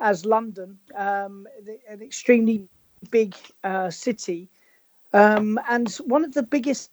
[0.00, 1.46] as London, um,
[1.88, 2.66] an extremely
[3.10, 4.48] big uh, city.
[5.12, 6.90] Um, and one of the biggest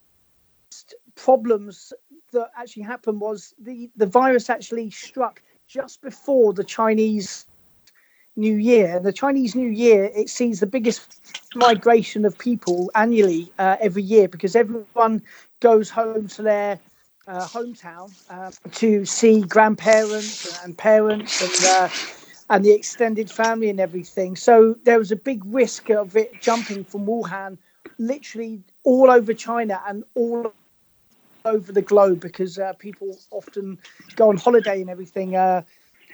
[1.15, 1.93] problems
[2.31, 7.45] that actually happened was the, the virus actually struck just before the Chinese
[8.35, 8.99] New Year.
[8.99, 11.19] The Chinese New Year, it sees the biggest
[11.55, 15.21] migration of people annually uh, every year because everyone
[15.59, 16.79] goes home to their
[17.29, 21.89] uh, hometown uh, to see grandparents and parents and uh,
[22.49, 24.35] and the extended family and everything.
[24.35, 27.57] So there was a big risk of it jumping from Wuhan
[27.99, 30.53] literally all over China and all
[31.45, 33.77] over the globe because uh, people often
[34.15, 35.63] go on holiday and everything uh,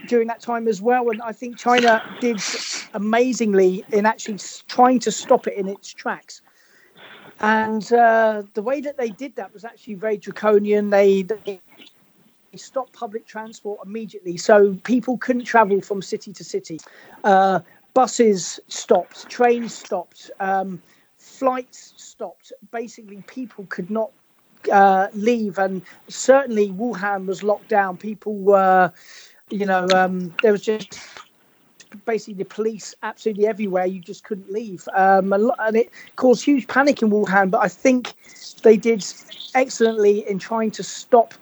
[0.08, 1.10] during that time as well.
[1.10, 2.40] And I think China did
[2.94, 6.42] amazingly in actually trying to stop it in its tracks.
[7.40, 10.90] And uh, the way that they did that was actually very draconian.
[10.90, 11.62] They, they
[12.56, 16.80] stopped public transport immediately, so people couldn't travel from city to city.
[17.24, 17.60] Uh,
[17.94, 20.82] buses stopped, trains stopped, um,
[21.18, 22.54] flights stopped.
[22.72, 24.12] Basically, people could not
[24.72, 27.98] uh, leave, and certainly Wuhan was locked down.
[27.98, 28.92] People were,
[29.50, 31.00] you know, um, there was just
[32.06, 33.86] basically the police absolutely everywhere.
[33.86, 37.52] You just couldn't leave, um, and, and it caused huge panic in Wuhan.
[37.52, 38.14] But I think
[38.64, 39.06] they did
[39.54, 41.34] excellently in trying to stop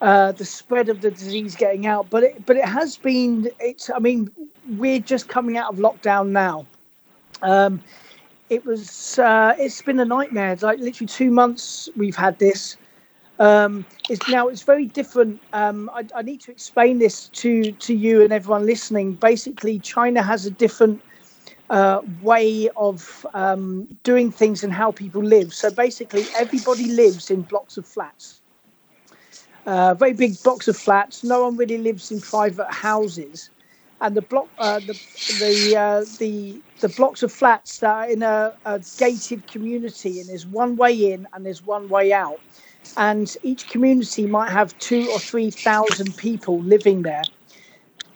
[0.00, 2.10] uh, the spread of the disease getting out.
[2.10, 3.50] But it, but it has been.
[3.60, 3.90] It's.
[3.90, 4.30] I mean,
[4.76, 6.66] we're just coming out of lockdown now.
[7.42, 7.82] Um,
[8.50, 9.18] it was.
[9.18, 10.52] Uh, it's been a nightmare.
[10.52, 12.76] It's like literally two months we've had this.
[13.42, 13.86] Um,
[14.28, 15.40] now it's very different.
[15.52, 19.14] Um, I, I need to explain this to to you and everyone listening.
[19.14, 21.02] Basically, China has a different
[21.70, 25.54] uh, way of um, doing things and how people live.
[25.54, 28.40] So basically, everybody lives in blocks of flats.
[29.66, 31.24] Uh, very big blocks of flats.
[31.24, 33.50] No one really lives in private houses,
[34.00, 34.94] and the block, uh, the
[35.40, 40.28] the uh, the the blocks of flats that are in a, a gated community, and
[40.28, 42.40] there's one way in and there's one way out,
[42.96, 47.22] and each community might have two or three thousand people living there.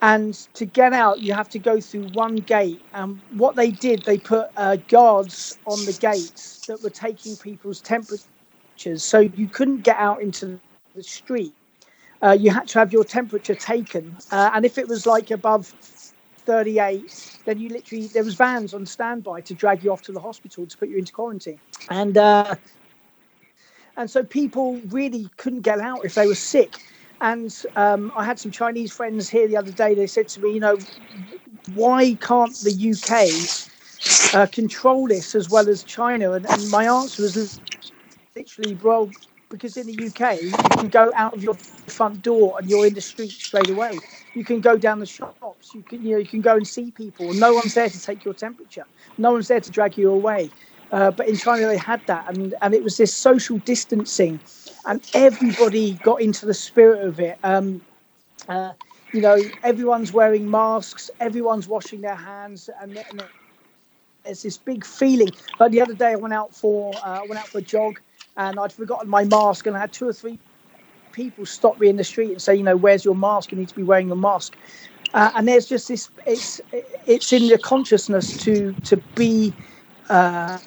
[0.02, 2.82] And to get out, you have to go through one gate.
[2.92, 7.80] And what they did, they put uh, guards on the gates that were taking people's
[7.80, 10.60] temperatures, so you couldn't get out into
[10.94, 11.54] the street,
[12.22, 14.16] uh, you had to have your temperature taken.
[14.32, 15.66] Uh, and if it was like above
[16.46, 20.20] 38, then you literally, there was vans on standby to drag you off to the
[20.20, 21.60] hospital to put you into quarantine.
[21.90, 22.54] And, uh,
[23.96, 26.74] and so people really couldn't get out if they were sick.
[27.20, 29.94] And um, I had some Chinese friends here the other day.
[29.94, 30.76] They said to me, you know,
[31.74, 36.32] why can't the UK uh, control this as well as China?
[36.32, 37.60] And, and my answer was
[38.36, 39.10] literally, well,
[39.48, 42.94] because in the UK you can go out of your front door and you're in
[42.94, 43.98] the street straight away.
[44.34, 45.74] You can go down the shops.
[45.74, 47.32] You can you know you can go and see people.
[47.34, 48.84] No one's there to take your temperature.
[49.18, 50.50] No one's there to drag you away.
[50.92, 54.40] Uh, but in China they had that, and and it was this social distancing,
[54.86, 57.38] and everybody got into the spirit of it.
[57.42, 57.82] Um,
[58.48, 58.72] uh,
[59.12, 63.24] you know, everyone's wearing masks, everyone's washing their hands, and, and
[64.24, 65.30] it's this big feeling.
[65.58, 68.00] Like the other day, I went out for uh, went out for a jog,
[68.36, 70.38] and I'd forgotten my mask, and I had two or three
[71.12, 73.50] people stop me in the street and say, you know, where's your mask?
[73.50, 74.54] You need to be wearing a mask.
[75.14, 76.10] Uh, and there's just this.
[76.26, 76.60] It's
[77.06, 79.54] it's in the consciousness to to be
[80.10, 80.58] uh,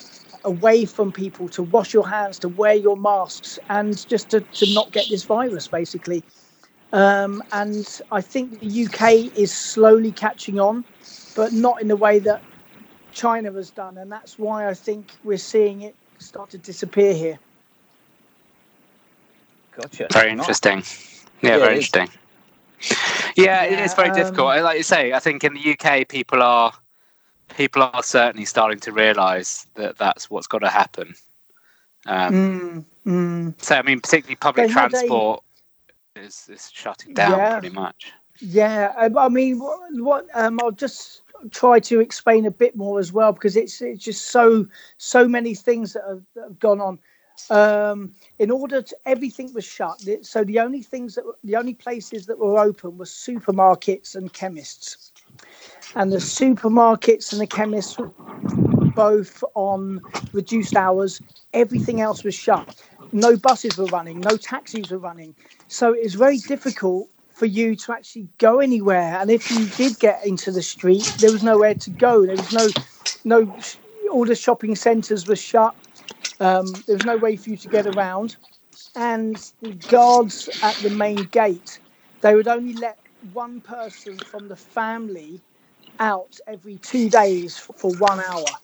[0.43, 4.73] away from people, to wash your hands, to wear your masks, and just to, to
[4.73, 6.23] not get this virus, basically.
[6.91, 10.83] Um, and I think the UK is slowly catching on,
[11.35, 12.41] but not in the way that
[13.13, 17.39] China has done, and that's why I think we're seeing it start to disappear here.
[19.75, 20.07] Gotcha.
[20.11, 20.83] Very interesting.
[21.41, 22.09] Yeah, Yeah, very interesting.
[23.35, 24.57] Yeah, it is very Yeah, difficult.
[24.57, 26.73] um, Like you say, I think in the UK, people are
[27.59, 31.13] people are certainly starting to realise that that's what's got to happen.
[32.05, 33.61] Um, Mm, mm.
[33.61, 35.43] So, I mean, particularly public They a- transport
[36.15, 37.59] is, is shutting down Yeah.
[37.59, 38.13] pretty much.
[38.39, 42.97] Yeah, um, I mean, what, what um, I'll just try to explain a bit more
[42.97, 44.65] as well because it's it's just so
[44.97, 46.99] so many things that have, that have gone on.
[47.49, 52.25] Um, in order to everything was shut, so the only things that the only places
[52.27, 55.11] that were open were supermarkets and chemists,
[55.95, 57.97] and the supermarkets and the chemists
[58.95, 60.01] both on
[60.33, 61.21] reduced hours.
[61.53, 62.67] Everything else was shut.
[63.11, 65.35] No buses were running, no taxis were running.
[65.67, 69.17] So it was very difficult for you to actually go anywhere.
[69.19, 72.25] And if you did get into the street, there was nowhere to go.
[72.25, 72.73] There was no,
[73.23, 73.55] no,
[74.11, 75.75] all the shopping centres were shut.
[76.39, 78.37] Um, there was no way for you to get around.
[78.95, 81.79] And the guards at the main gate,
[82.21, 82.99] they would only let
[83.33, 85.43] one person from the family
[85.99, 88.59] out every two days for one hour.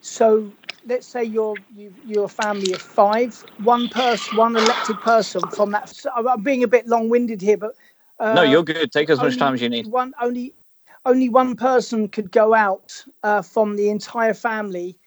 [0.00, 0.52] So
[0.86, 3.44] let's say you're you, you're a family of five.
[3.58, 5.88] One person, one elected person from that.
[5.88, 7.74] So I'm being a bit long-winded here, but
[8.18, 8.92] uh, no, you're good.
[8.92, 9.86] Take as much time as you need.
[9.86, 10.54] One only
[11.04, 14.98] only one person could go out uh, from the entire family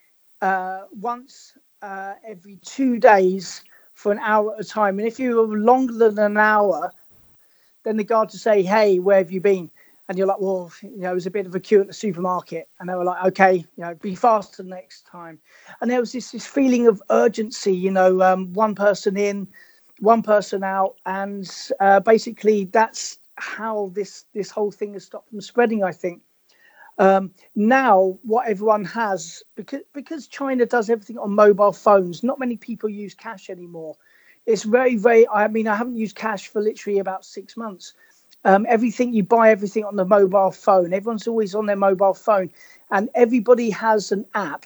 [0.41, 4.99] uh, once uh, every two days for an hour at a time.
[4.99, 6.93] And if you were longer than an hour,
[7.83, 9.71] then the guard to say, "Hey, where have you been?"
[10.13, 11.93] And you're like, well, you know, it was a bit of a queue at the
[11.93, 15.39] supermarket, and they were like, okay, you know, be faster next time.
[15.81, 19.47] And there was this this feeling of urgency, you know, um, one person in,
[20.01, 21.49] one person out, and
[21.79, 25.83] uh, basically that's how this this whole thing has stopped from spreading.
[25.83, 26.21] I think.
[26.99, 32.55] Um, now, what everyone has, because because China does everything on mobile phones, not many
[32.55, 33.97] people use cash anymore.
[34.45, 35.27] It's very, very.
[35.27, 37.95] I mean, I haven't used cash for literally about six months
[38.45, 40.93] um, everything you buy, everything on the mobile phone.
[40.93, 42.49] Everyone's always on their mobile phone,
[42.91, 44.65] and everybody has an app,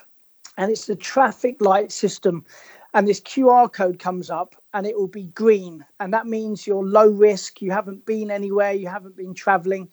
[0.57, 2.45] and it's the traffic light system.
[2.93, 6.83] And this QR code comes up, and it will be green, and that means you're
[6.83, 7.61] low risk.
[7.61, 8.71] You haven't been anywhere.
[8.71, 9.89] You haven't been traveling.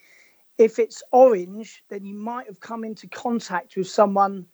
[0.56, 4.46] If it's orange, then you might have come into contact with someone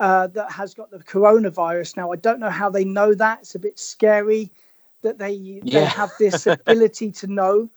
[0.00, 1.96] uh, that has got the coronavirus.
[1.96, 3.40] Now, I don't know how they know that.
[3.40, 4.52] It's a bit scary
[5.02, 5.80] that they, yeah.
[5.80, 7.68] they have this ability to know.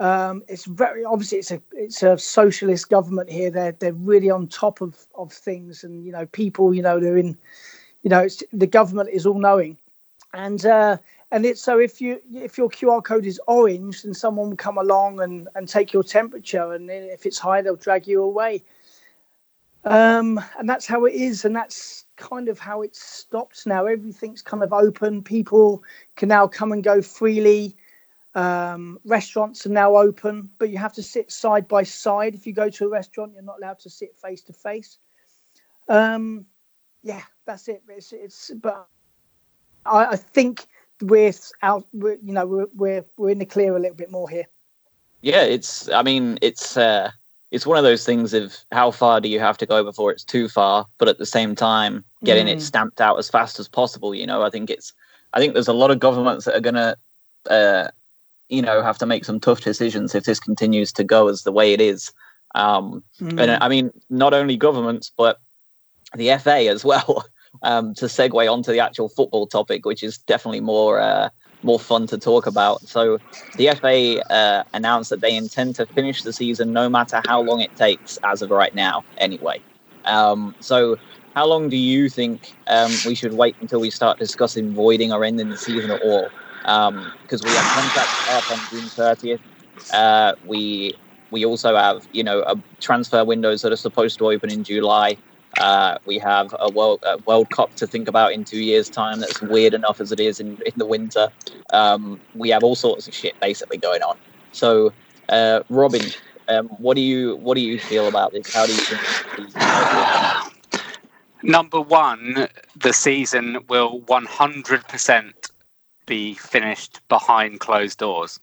[0.00, 3.50] Um, it's very obviously it's a it's a socialist government here.
[3.50, 7.18] They're they're really on top of of things, and you know people you know they're
[7.18, 7.36] in,
[8.02, 9.78] you know it's, the government is all knowing,
[10.34, 10.96] and uh,
[11.30, 14.78] and it's so if you if your QR code is orange, then someone will come
[14.78, 18.62] along and and take your temperature, and if it's high, they'll drag you away.
[19.84, 23.86] Um, and that's how it is, and that's kind of how it's stopped now.
[23.86, 25.22] Everything's kind of open.
[25.22, 25.82] People
[26.16, 27.76] can now come and go freely.
[28.34, 32.34] Um, restaurants are now open, but you have to sit side by side.
[32.34, 34.98] If you go to a restaurant, you're not allowed to sit face to face.
[35.88, 36.46] Um,
[37.02, 37.82] yeah, that's it.
[37.88, 38.88] It's, it's but
[39.84, 40.66] I, I think
[41.02, 41.86] we're out.
[41.92, 44.46] We're, you know, we're, we're we're in the clear a little bit more here.
[45.20, 45.88] Yeah, it's.
[45.90, 47.10] I mean, it's uh,
[47.50, 50.24] it's one of those things of how far do you have to go before it's
[50.24, 52.52] too far, but at the same time, getting mm.
[52.52, 54.14] it stamped out as fast as possible.
[54.14, 54.92] You know, I think it's.
[55.34, 56.96] I think there's a lot of governments that are gonna.
[57.48, 57.88] Uh,
[58.52, 61.52] you know have to make some tough decisions if this continues to go as the
[61.52, 62.12] way it is.
[62.54, 63.40] Um, mm.
[63.40, 65.38] And I mean, not only governments but
[66.14, 67.24] the FA as well.
[67.62, 71.28] Um, to segue onto the actual football topic, which is definitely more uh,
[71.62, 72.80] more fun to talk about.
[72.88, 73.18] So,
[73.56, 77.60] the FA uh, announced that they intend to finish the season no matter how long
[77.60, 79.04] it takes, as of right now.
[79.18, 79.60] Anyway,
[80.06, 80.96] um, so
[81.34, 85.22] how long do you think um, we should wait until we start discussing voiding or
[85.22, 86.28] ending the season at all?
[86.62, 87.12] Because um,
[87.44, 89.40] we have contracts up on June 30th.
[89.92, 90.94] Uh, we
[91.30, 95.16] we also have you know a transfer windows that are supposed to open in July.
[95.58, 99.20] Uh, we have a world a World Cup to think about in two years' time.
[99.20, 101.28] That's weird enough as it is in, in the winter.
[101.72, 104.16] Um, we have all sorts of shit basically going on.
[104.52, 104.92] So,
[105.28, 106.02] uh, Robin,
[106.48, 108.52] um, what do you what do you feel about this?
[108.54, 109.00] How do you think?
[111.44, 115.41] Number one, the season will 100%
[116.06, 118.40] be finished behind closed doors.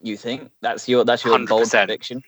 [0.00, 1.48] You think that's your that's your 100%.
[1.48, 2.22] bold prediction?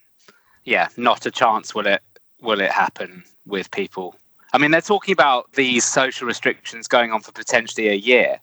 [0.64, 2.02] Yeah, not a chance will it
[2.40, 4.14] will it happen with people.
[4.52, 8.38] I mean, they're talking about these social restrictions going on for potentially a year.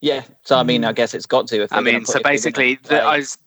[0.00, 0.96] Yeah, so I mean, I mm.
[0.96, 1.66] guess it's got to.
[1.70, 3.38] I mean, so basically, the, I, was,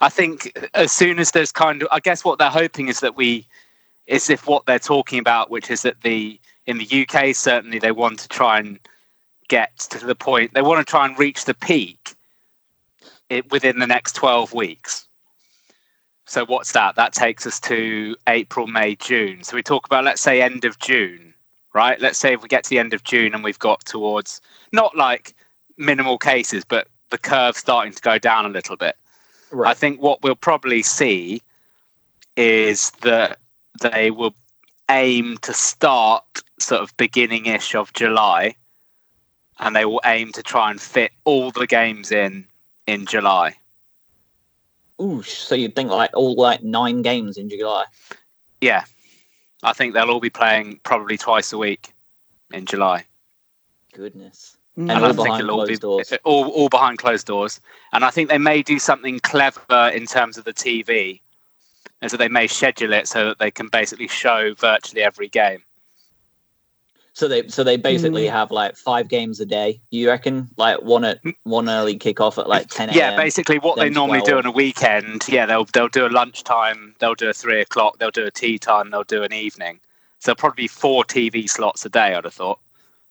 [0.00, 3.16] I think as soon as there's kind of, I guess what they're hoping is that
[3.16, 3.46] we,
[4.06, 7.92] is if what they're talking about, which is that the in the UK, certainly they
[7.92, 8.78] want to try and
[9.48, 12.14] get to the point, they want to try and reach the peak
[13.28, 15.06] it, within the next 12 weeks.
[16.26, 16.94] So, what's that?
[16.94, 19.42] That takes us to April, May, June.
[19.42, 21.34] So, we talk about, let's say, end of June,
[21.74, 22.00] right?
[22.00, 24.40] Let's say if we get to the end of June and we've got towards
[24.72, 25.34] not like
[25.76, 28.96] minimal cases, but the curve starting to go down a little bit.
[29.50, 29.70] Right.
[29.70, 31.42] I think what we'll probably see
[32.36, 33.38] is that
[33.82, 34.34] they will
[34.90, 36.24] aim to start
[36.62, 38.56] sort of beginning ish of July,
[39.58, 42.46] and they will aim to try and fit all the games in
[42.86, 43.54] in July.
[45.00, 47.84] Ooh, so you'd think like all like nine games in July?
[48.60, 48.84] Yeah,
[49.62, 51.92] I think they'll all be playing probably twice a week
[52.52, 53.04] in July.
[53.92, 54.56] Goodness.
[54.74, 54.90] Hmm.
[54.90, 56.12] And, and I think it'll all be doors.
[56.24, 57.60] all all behind closed doors.
[57.92, 61.20] And I think they may do something clever in terms of the TV
[62.02, 65.62] and so they may schedule it so that they can basically show virtually every game.
[67.14, 68.30] So they so they basically mm.
[68.30, 69.80] have like five games a day.
[69.90, 72.88] You reckon like one at one early kickoff at like ten.
[72.92, 74.28] Yeah, basically what they normally 12.
[74.28, 75.28] do on a weekend.
[75.28, 78.58] Yeah, they'll they'll do a lunchtime, they'll do a three o'clock, they'll do a tea
[78.58, 79.78] time, they'll do an evening.
[80.20, 82.14] So probably four TV slots a day.
[82.14, 82.58] I'd have thought.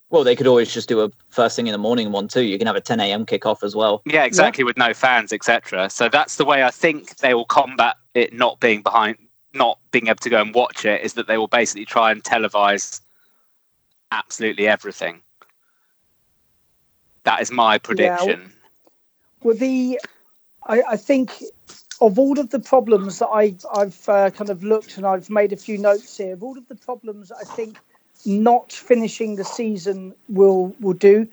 [0.09, 2.43] Well, they could always just do a first thing in the morning one too.
[2.43, 3.25] You can have a 10 a.m.
[3.25, 4.01] kickoff as well.
[4.05, 4.65] Yeah, exactly, yeah.
[4.65, 5.89] with no fans, etc.
[5.89, 9.17] So that's the way I think they will combat it not being behind,
[9.53, 11.01] not being able to go and watch it.
[11.01, 12.99] Is that they will basically try and televise
[14.11, 15.21] absolutely everything.
[17.23, 18.41] That is my prediction.
[18.41, 18.69] Yeah.
[19.43, 19.99] Well, the
[20.67, 21.43] I, I think
[22.01, 25.53] of all of the problems that I, I've uh, kind of looked and I've made
[25.53, 27.77] a few notes here, of all of the problems I think
[28.25, 31.27] not finishing the season will will do,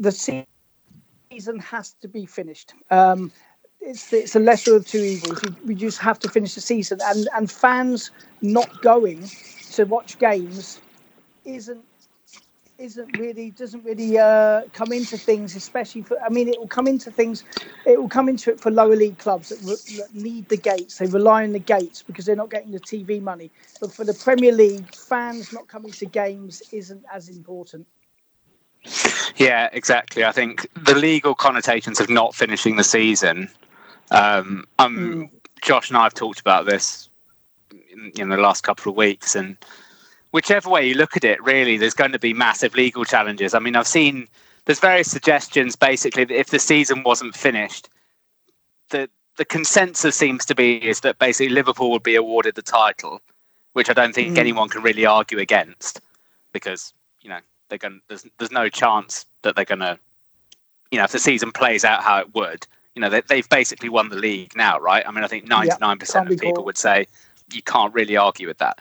[0.00, 2.74] the season has to be finished.
[2.90, 3.32] Um,
[3.80, 5.42] it's it's a lesser of two evils.
[5.44, 8.10] You, we just have to finish the season, and and fans
[8.40, 9.28] not going
[9.72, 10.80] to watch games
[11.44, 11.84] isn't
[12.84, 16.20] isn't really doesn't really uh, come into things, especially for.
[16.22, 17.44] I mean, it will come into things.
[17.86, 20.98] It will come into it for lower league clubs that, re- that need the gates.
[20.98, 23.50] They rely on the gates because they're not getting the TV money.
[23.80, 27.86] But for the Premier League, fans not coming to games isn't as important.
[29.36, 30.24] Yeah, exactly.
[30.24, 33.48] I think the legal connotations of not finishing the season.
[34.10, 35.30] Um, um, Mm.
[35.62, 37.08] Josh and I have talked about this
[37.90, 39.56] in, in the last couple of weeks, and
[40.34, 43.54] whichever way you look at it, really, there's going to be massive legal challenges.
[43.54, 44.26] I mean, I've seen
[44.64, 47.88] there's various suggestions basically that if the season wasn't finished,
[48.90, 53.20] the the consensus seems to be is that basically Liverpool would be awarded the title,
[53.74, 54.38] which I don't think Mm.
[54.38, 56.00] anyone can really argue against,
[56.52, 59.96] because you know they're going there's there's no chance that they're going to,
[60.90, 62.66] you know, if the season plays out how it would,
[62.96, 65.06] you know, they, they've basically won the league now, right?
[65.06, 67.06] I mean, I think 99% can't of people would say
[67.52, 68.80] you can't really argue with that.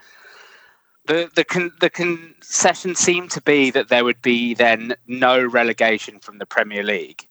[1.06, 6.20] The the con, the concession seemed to be that there would be then no relegation
[6.20, 7.28] from the Premier League,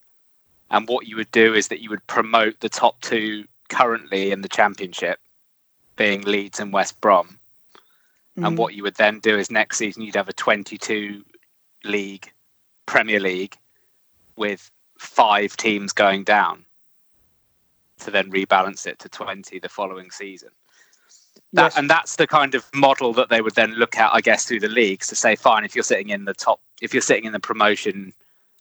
[0.70, 4.42] and what you would do is that you would promote the top two currently in
[4.42, 5.18] the Championship,
[5.96, 7.38] being Leeds and West Brom,
[8.38, 8.46] Mm.
[8.46, 11.22] and what you would then do is next season you'd have a 22
[11.84, 12.32] league
[12.86, 13.56] Premier League
[14.36, 16.64] with five teams going down
[17.98, 20.50] to then rebalance it to 20 the following season.
[21.52, 21.76] That, Yes.
[21.76, 24.60] And that's the kind of model that they would then look at, I guess, through
[24.60, 27.32] the leagues to say, fine, if you're sitting in the top, if you're sitting in
[27.32, 28.12] the promotion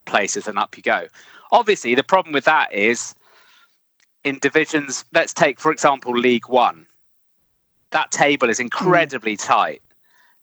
[0.06, 1.08] places, then up you go.
[1.52, 3.16] Obviously, the problem with that is
[4.24, 6.86] in divisions, let's take, for example, League One.
[7.92, 8.64] That table is hmm.
[8.64, 9.82] incredibly tight,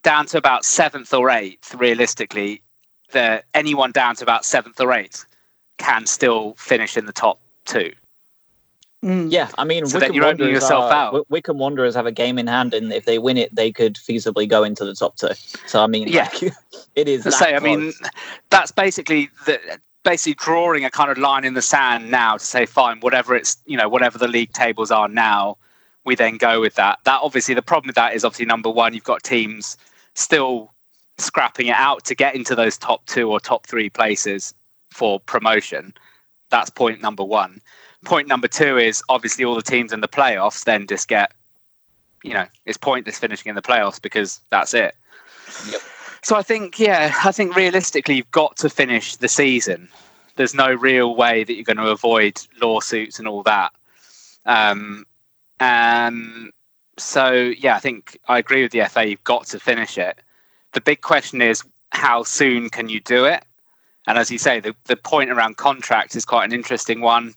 [0.02, 2.62] down to about seventh or eighth, realistically.
[3.10, 5.24] The, anyone down to about seventh or eighth
[5.78, 7.92] can still finish in the top two.
[9.04, 9.30] Mm.
[9.30, 11.30] Yeah, I mean, So then Wycombe you're opening Wanderers yourself are- out.
[11.30, 14.48] Wycombe Wanderers have a game in hand, and if they win it, they could feasibly
[14.48, 15.28] go into the top two.
[15.66, 16.28] So I mean, Yeah.
[16.42, 16.52] like,
[16.96, 17.22] it is.
[17.22, 17.92] to that say, I mean,
[18.50, 19.60] that's basically the
[20.04, 23.56] basically drawing a kind of line in the sand now to say, fine, whatever it's
[23.66, 25.56] you know, whatever the league tables are now,
[26.04, 26.98] we then go with that.
[27.04, 29.76] That obviously the problem with that is obviously number one, you've got teams
[30.14, 30.72] still
[31.18, 34.54] scrapping it out to get into those top two or top three places
[34.90, 35.92] for promotion.
[36.50, 37.60] That's point number one.
[38.04, 41.32] Point number two is obviously all the teams in the playoffs then just get,
[42.22, 44.94] you know, it's pointless finishing in the playoffs because that's it.
[45.70, 45.80] Yep.
[46.22, 49.88] So I think, yeah, I think realistically, you've got to finish the season.
[50.36, 53.72] There's no real way that you're going to avoid lawsuits and all that.
[54.46, 55.04] Um,
[55.60, 56.52] and
[56.96, 59.08] so, yeah, I think I agree with the FA.
[59.08, 60.18] You've got to finish it.
[60.72, 63.44] The big question is, how soon can you do it?
[64.06, 67.34] And as you say, the, the point around contracts is quite an interesting one.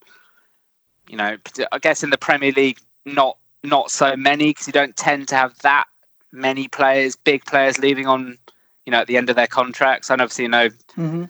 [1.11, 1.37] You know,
[1.73, 5.35] I guess in the Premier League, not not so many because you don't tend to
[5.35, 5.85] have that
[6.31, 8.37] many players, big players leaving on,
[8.85, 10.09] you know, at the end of their contracts.
[10.09, 11.25] And obviously, you know, hmm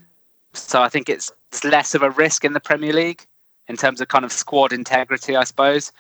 [0.54, 3.26] so I think it's, it's less of a risk in the Premier League
[3.68, 5.92] in terms of kind of squad integrity, I suppose.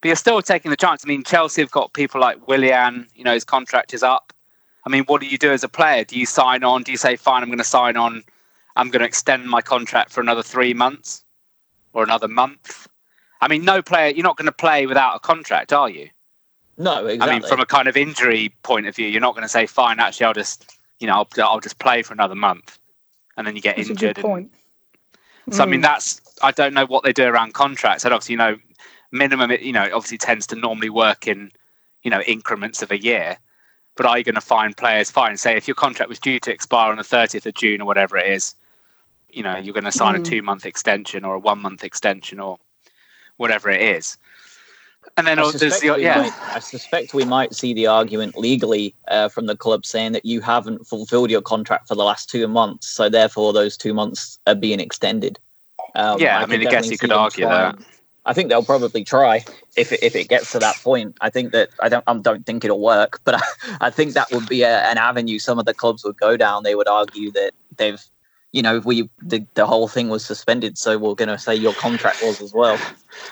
[0.00, 1.04] But you're still taking the chance.
[1.04, 4.32] I mean, Chelsea have got people like Willian, you know, his contract is up.
[4.86, 6.04] I mean, what do you do as a player?
[6.04, 6.82] Do you sign on?
[6.82, 8.24] Do you say, fine, I'm going to sign on,
[8.76, 11.22] I'm going to extend my contract for another three months
[11.92, 12.87] or another month?
[13.40, 16.08] I mean, no player, you're not going to play without a contract, are you?
[16.80, 17.18] no, exactly.
[17.28, 19.66] I mean, from a kind of injury point of view, you're not going to say,
[19.66, 22.78] fine, actually, I'll just, you know, I'll, I'll just play for another month.
[23.36, 24.16] And then you get That's a injured.
[24.16, 24.52] good and- point.
[25.50, 25.84] so I mean, Mm.
[25.84, 28.04] that's I don't know what they do around contracts.
[28.04, 28.56] And obviously, you know,
[29.10, 31.50] minimum, you know, obviously tends to normally work in,
[32.04, 33.38] you know, increments of a year.
[33.96, 35.10] But are you going to find players?
[35.10, 37.86] Fine, say if your contract was due to expire on the 30th of June or
[37.86, 38.54] whatever it is,
[39.30, 40.24] you know, you're going to sign a Mm.
[40.24, 42.58] two month extension or a one month extension or
[43.38, 44.16] whatever it is.
[45.16, 47.86] And then I there's suspect, the, we yeah, might, I suspect we might see the
[47.86, 52.04] argument legally uh, from the club saying that you haven't fulfilled your contract for the
[52.04, 55.38] last two months, so therefore those two months are being extended.
[55.94, 57.84] Um, Yeah, I could mean, I guess you could argue trying- that.
[58.26, 59.42] I think they'll probably try
[59.74, 61.16] if it, if it gets to that point.
[61.22, 63.42] I think that I don't I don't think it'll work, but I,
[63.86, 66.62] I think that would be a, an avenue some of the clubs would go down.
[66.62, 68.04] They would argue that they've,
[68.52, 71.74] you know, we the, the whole thing was suspended, so we're going to say your
[71.74, 72.78] contract was as well.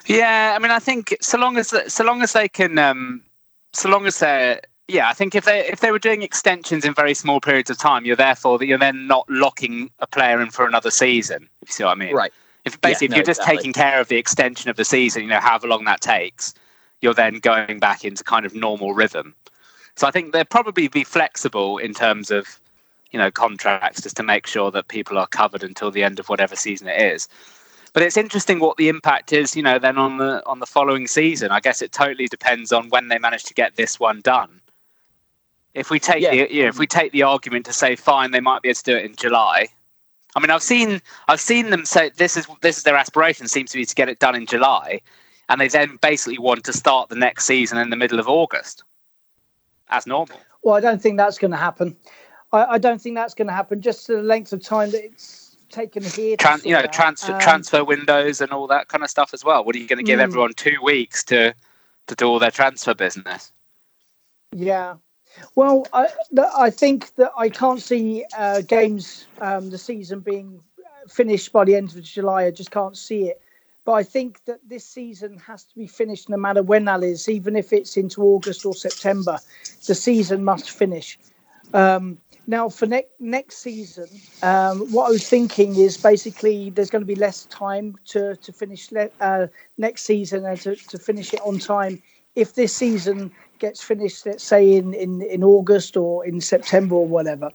[0.07, 3.23] Yeah, I mean, I think so long as so long as they can, um,
[3.73, 6.95] so long as they're yeah, I think if they if they were doing extensions in
[6.95, 10.51] very small periods of time, you're therefore that you're then not locking a player in
[10.51, 11.49] for another season.
[11.63, 12.33] If you see what I mean, Right.
[12.65, 13.57] If basically no, if you're just exactly.
[13.59, 16.53] taking care of the extension of the season, you know, however long that takes,
[17.01, 19.35] you're then going back into kind of normal rhythm.
[19.97, 22.61] So I think they'll probably be flexible in terms of,
[23.17, 26.29] you know, contracts just to make sure that people are covered until the end of
[26.29, 27.29] whatever season it is.
[27.95, 31.07] But it's interesting what the impact is, you know, then on the on the following
[31.07, 31.51] season.
[31.51, 34.61] I guess it totally depends on when they manage to get this one done.
[35.73, 36.33] If we take Yeah.
[36.33, 38.75] the you know, if we take the argument to say fine, they might be able
[38.75, 39.69] to do it in July.
[40.35, 43.71] I mean, I've seen I've seen them say this is this is their aspiration seems
[43.71, 45.01] to be to get it done in July,
[45.49, 48.85] and they then basically want to start the next season in the middle of August,
[49.89, 50.39] as normal.
[50.63, 51.97] Well, I don't think that's going to happen.
[52.53, 53.81] I, I don't think that's going to happen.
[53.81, 56.37] Just the length of time that it's taken here.
[56.37, 56.93] Tran- you know, out.
[56.93, 59.65] transfer Um, transfer windows and all that kind of stuff as well.
[59.65, 60.23] What are you going to give Mm.
[60.23, 61.55] everyone two weeks to
[62.07, 63.53] to do all their transfer business?
[64.53, 64.97] Yeah.
[65.55, 66.09] Well, I,
[66.57, 70.63] I think that I can't see uh, games, um, the season being
[71.09, 72.45] finished by the end of July.
[72.45, 73.41] I just can't see it.
[73.85, 77.29] But I think that this season has to be finished no matter when that is,
[77.29, 79.39] even if it's into August or September.
[79.87, 81.19] The season must finish.
[81.75, 84.09] Um, now, for ne- next season,
[84.43, 88.53] um, what I was thinking is basically there's going to be less time to, to
[88.53, 92.01] finish le- uh, next season and to, to finish it on time.
[92.37, 97.07] If this season gets finished, let's say in, in, in August or in September or
[97.07, 97.51] whatever,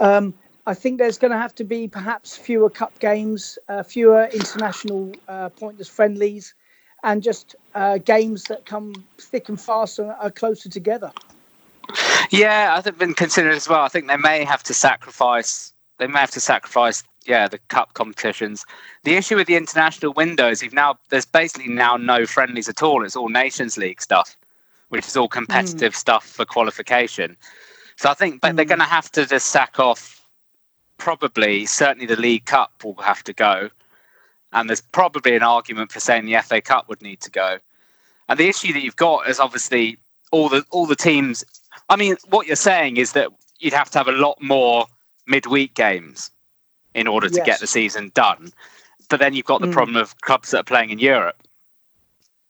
[0.00, 0.34] um,
[0.66, 5.12] I think there's going to have to be perhaps fewer cup games, uh, fewer international
[5.28, 6.54] uh, pointless friendlies,
[7.04, 11.12] and just uh, games that come thick and fast and are closer together.
[12.30, 13.82] Yeah, I think been considered as well.
[13.82, 15.72] I think they may have to sacrifice.
[15.98, 17.02] They may have to sacrifice.
[17.26, 18.64] Yeah, the cup competitions.
[19.02, 23.04] The issue with the international windows, you've now there's basically now no friendlies at all.
[23.04, 24.36] It's all Nations League stuff,
[24.90, 25.98] which is all competitive hmm.
[25.98, 27.36] stuff for qualification.
[27.96, 28.68] So I think, but they're hmm.
[28.68, 30.12] going to have to just sack off.
[30.98, 33.68] Probably, certainly the League Cup will have to go,
[34.52, 37.58] and there's probably an argument for saying the FA Cup would need to go.
[38.30, 39.98] And the issue that you've got is obviously
[40.30, 41.44] all the all the teams
[41.88, 44.86] I mean, what you're saying is that you'd have to have a lot more
[45.26, 46.30] midweek games
[46.94, 47.46] in order to Yes.
[47.46, 48.52] get the season done.
[49.08, 49.72] But then you've got the Mm.
[49.72, 51.42] problem of clubs that are playing in Europe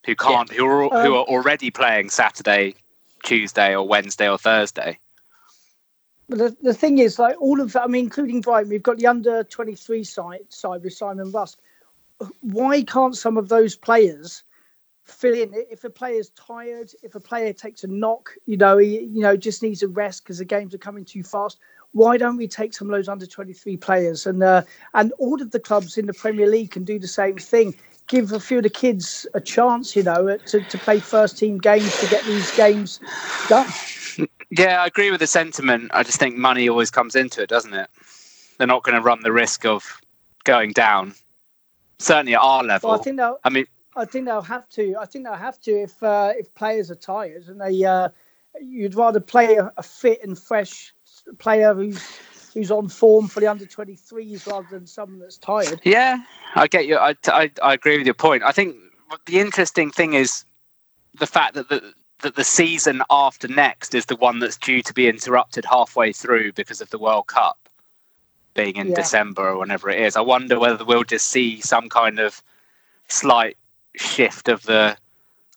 [0.06, 2.74] who can't, who are who Um, are already playing Saturday,
[3.24, 4.98] Tuesday, or Wednesday or Thursday.
[6.28, 9.06] But the, the thing is, like all of, I mean, including Brighton, we've got the
[9.06, 11.58] under 23 side, side with Simon Rusk.
[12.40, 14.42] Why can't some of those players
[15.06, 15.50] fill in?
[15.54, 19.36] If a player's tired, if a player takes a knock, you know, he, you know,
[19.36, 21.58] just needs a rest because the games are coming too fast.
[21.92, 24.26] Why don't we take some of those under 23 players?
[24.26, 24.62] And uh,
[24.94, 27.74] and all of the clubs in the Premier League can do the same thing.
[28.08, 31.58] Give a few of the kids a chance, you know, to, to play first team
[31.58, 33.00] games to get these games
[33.48, 33.66] done.
[34.50, 35.90] Yeah, I agree with the sentiment.
[35.92, 37.90] I just think money always comes into it, doesn't it?
[38.58, 40.00] They're not going to run the risk of
[40.44, 41.14] going down.
[41.98, 42.90] Certainly at our level.
[42.90, 43.66] Well, I think I mean,
[43.96, 44.96] I think they'll have to.
[45.00, 48.10] I think they'll have to if uh, if players are tired and they uh,
[48.60, 50.92] you'd rather play a, a fit and fresh
[51.38, 52.02] player who's
[52.52, 55.80] who's on form for the under 23s rather than someone that's tired.
[55.84, 56.18] Yeah,
[56.54, 56.96] I get you.
[56.96, 58.42] I, I, I agree with your point.
[58.42, 58.76] I think
[59.26, 60.44] the interesting thing is
[61.18, 61.92] the fact that the
[62.22, 66.52] that the season after next is the one that's due to be interrupted halfway through
[66.54, 67.68] because of the World Cup
[68.54, 68.94] being in Yeah.
[68.94, 70.16] December or whenever it is.
[70.16, 72.42] I wonder whether we'll just see some kind of
[73.08, 73.58] slight
[73.96, 74.96] shift of the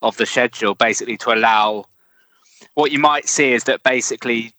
[0.02, 1.86] of the schedule, basically to allow.
[2.74, 4.54] What you might see is that basically,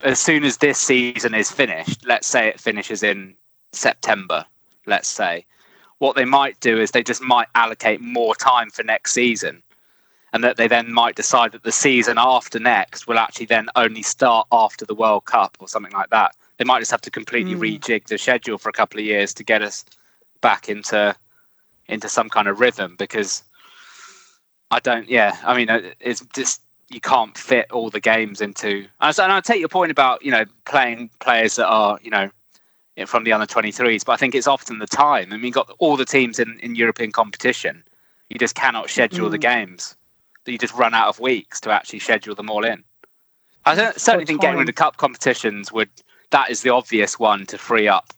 [0.00, 3.34] as soon as this season is finished, let's say it finishes in
[3.72, 4.44] September,
[4.86, 5.44] let's say,
[5.98, 9.62] what they might do is they just might allocate more time for next season.
[10.32, 14.02] And that they then might decide that the season after next will actually then only
[14.02, 16.34] start after the World Cup or something like that.
[16.56, 17.60] They might just have to completely Mm.
[17.60, 19.84] rejig the schedule for a couple of years to get us
[20.40, 21.14] back into
[21.92, 23.42] into some kind of rhythm because
[24.70, 25.08] I don't.
[25.08, 28.86] Yeah, I mean, uh, it's just you can't fit all the games into.
[29.00, 32.10] And so- and I take your point about you know playing players that are you
[32.10, 32.30] know
[33.06, 35.32] from the under 23s, but I think it's often the time.
[35.32, 37.82] I mean, you've got all the teams in, in European competition.
[38.28, 39.96] You just cannot schedule the games.
[40.46, 42.84] You just run out of weeks to actually schedule them all in.
[43.64, 45.88] I certainly think getting rid of cup competitions would
[46.30, 48.12] that is the obvious one to free up.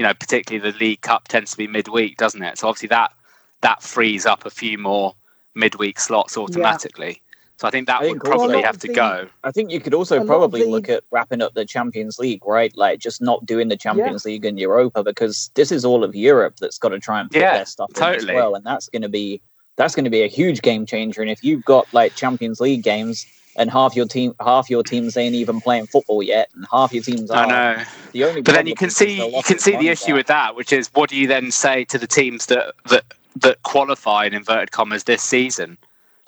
[0.00, 2.56] You know, particularly the League Cup tends to be midweek, doesn't it?
[2.56, 3.12] So obviously that
[3.60, 5.14] that frees up a few more
[5.54, 7.20] midweek slots automatically.
[7.58, 9.28] So I think that I think would probably Well, have to the- go.
[9.44, 12.40] I think you could also lot probably the- look at wrapping up the Champions League,
[12.46, 12.74] right?
[12.74, 16.56] Like just not doing the Champions League and Europa because this is all of Europe
[16.60, 19.02] that's got to try and fit Yeah, their stuff in as well, and that's going
[19.02, 19.42] to be
[19.76, 21.20] that's going to be a huge game changer.
[21.20, 23.26] And if you've got like Champions League games
[23.60, 27.02] and half your team, half your teams ain't even playing football yet, and half your
[27.04, 27.44] teams are.
[27.44, 27.46] I
[27.76, 27.82] know.
[28.12, 30.14] The only But then you can see the you can see the issue there.
[30.16, 33.04] with that, which is what do you then say to the teams that that
[33.36, 35.76] that qualify in inverted commas this season,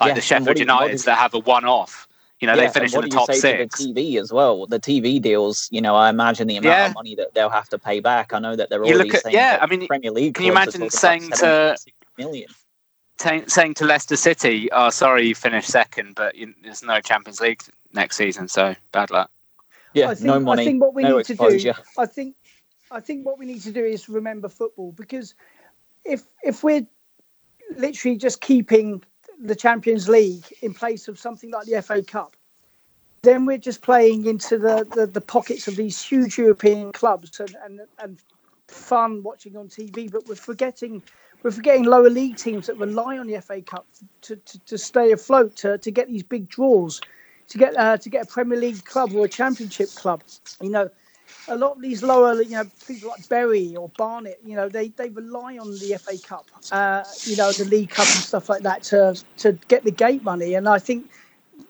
[0.01, 2.07] like Yeah, the Sheffield you- Uniteds that have a one-off.
[2.41, 3.79] You know, Yeah, they finish in the you top six.
[3.79, 4.67] To the TV as well.
[4.67, 6.87] The TV deals, you know, I imagine the amount Yeah.
[6.89, 8.33] of money that they'll have to pay back.
[8.33, 10.35] I know that they're You already look at- saying yeah, I mean, Premier League.
[10.35, 12.49] can you imagine saying to- 760 million?
[13.23, 17.41] Ta- saying to Leicester City, "Oh, sorry, you finished second, but you, there's no Champions
[17.41, 17.63] League
[17.93, 19.31] next season, so bad luck."
[19.95, 21.73] Yeah, I think, no money, I think what we no need to do.
[21.97, 22.35] I think
[22.91, 25.35] I think what we need to do is remember football because
[26.05, 26.85] if if we're
[27.77, 29.05] literally just keeping
[29.41, 32.35] the Champions League in place of something like the FA Cup,
[33.23, 37.57] then we're just playing into the, the, the pockets of these huge European clubs and,
[37.65, 38.19] and and
[38.69, 41.03] fun watching on TV, but we're forgetting
[41.43, 43.87] we're forgetting lower league teams that rely on the FA Cup
[44.23, 47.01] to, to, to stay afloat, to, to get these big draws,
[47.49, 50.23] to get uh, to get a Premier League club or a Championship club.
[50.61, 50.91] You know,
[51.49, 54.89] a lot of these lower, you know, people like Bury or Barnet, you know, they,
[54.89, 58.63] they rely on the FA Cup, uh, you know, the League Cup and stuff like
[58.63, 60.55] that to to get the gate money.
[60.55, 61.11] And I think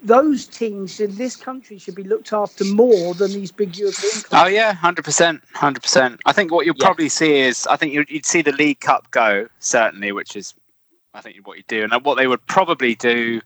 [0.03, 4.21] those teams in this country should be looked after more than these big European oh,
[4.23, 4.45] clubs.
[4.45, 6.21] Oh yeah, hundred percent, hundred percent.
[6.27, 6.87] I think what you'll Yeah.
[6.87, 10.55] probably see is, I think you'd, you'd see the League Cup go certainly, which is,
[11.15, 13.41] I think what you do, and what they would probably do,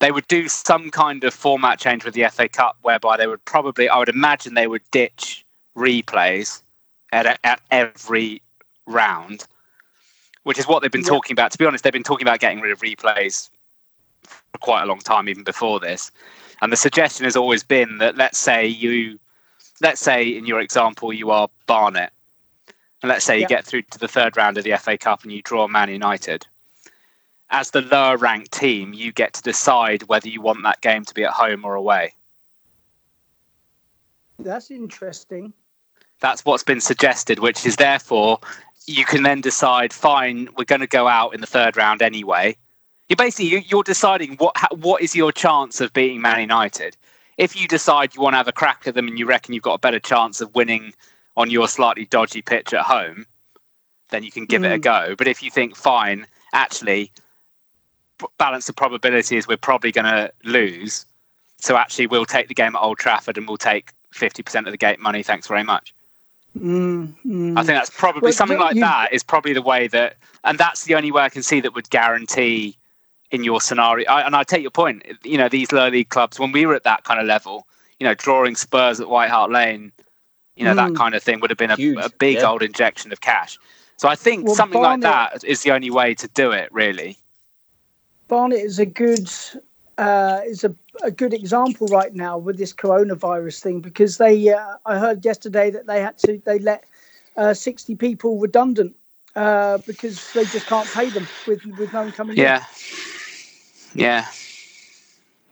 [0.00, 3.44] they would do some kind of format change with the FA Cup, whereby they would
[3.44, 5.44] probably, I would imagine, they would ditch
[5.76, 6.62] replays
[7.12, 8.42] at at every
[8.86, 9.46] round,
[10.42, 11.08] which is what they've been Yeah.
[11.08, 11.52] talking about.
[11.52, 13.53] To be honest, they've been talking about getting rid of replays for
[14.58, 16.10] quite a long time, even before this.
[16.62, 19.18] And the suggestion has always been that let's say you,
[19.80, 22.10] let's say in your example you are Barnet,
[23.02, 23.48] and let's say you Yeah.
[23.48, 26.46] get through to the third round of the FA Cup and you draw Man United.
[27.50, 31.14] As the lower ranked team, you get to decide whether you want that game to
[31.14, 32.14] be at home or away.
[34.38, 35.52] That's interesting.
[36.20, 38.40] That's what's been suggested, which is therefore
[38.86, 42.56] you can then decide, fine, we're going to go out in the third round anyway.
[43.08, 46.96] You basically you- you're deciding what what is your chance of beating Man United.
[47.36, 49.62] If you decide you want to have a crack at them and you reckon you've
[49.62, 50.94] got a better chance of winning
[51.36, 53.26] on your slightly dodgy pitch at home,
[54.10, 54.82] then you can give it a Mm.
[54.82, 55.14] go.
[55.18, 57.10] But if you think, fine, actually,
[58.18, 61.04] b- balance the probabilities, we're probably going to lose.
[61.58, 64.76] So actually, we'll take the game at Old Trafford and we'll take 50% of the
[64.78, 65.24] gate money.
[65.24, 65.92] Thanks very much.
[66.56, 67.58] Mm, mm.
[67.58, 70.56] I think that's probably Well, something like you- that is probably the way that, and
[70.56, 72.76] that's the only way I can see that would guarantee
[73.30, 74.08] in your scenario.
[74.10, 75.04] I, and I take your point.
[75.24, 77.66] You know, these lower league clubs, when we were at that kind of level,
[77.98, 79.92] you know, drawing Spurs at White Hart Lane,
[80.56, 80.96] you know, that Mm.
[80.96, 82.50] kind of thing would have been a, a big yeah.
[82.50, 83.58] old injection of cash.
[83.96, 87.16] So I think Well, something like that is the only way to do it, really.
[88.28, 89.30] Barnet is a good
[89.98, 94.76] uh, is a, a good example right now with this coronavirus thing because they uh,
[94.86, 96.84] I heard yesterday that they had to they let
[97.36, 98.96] uh, sixty people redundant
[99.36, 102.44] uh, because they just can't pay them with with no one coming in.
[103.94, 104.26] Yeah.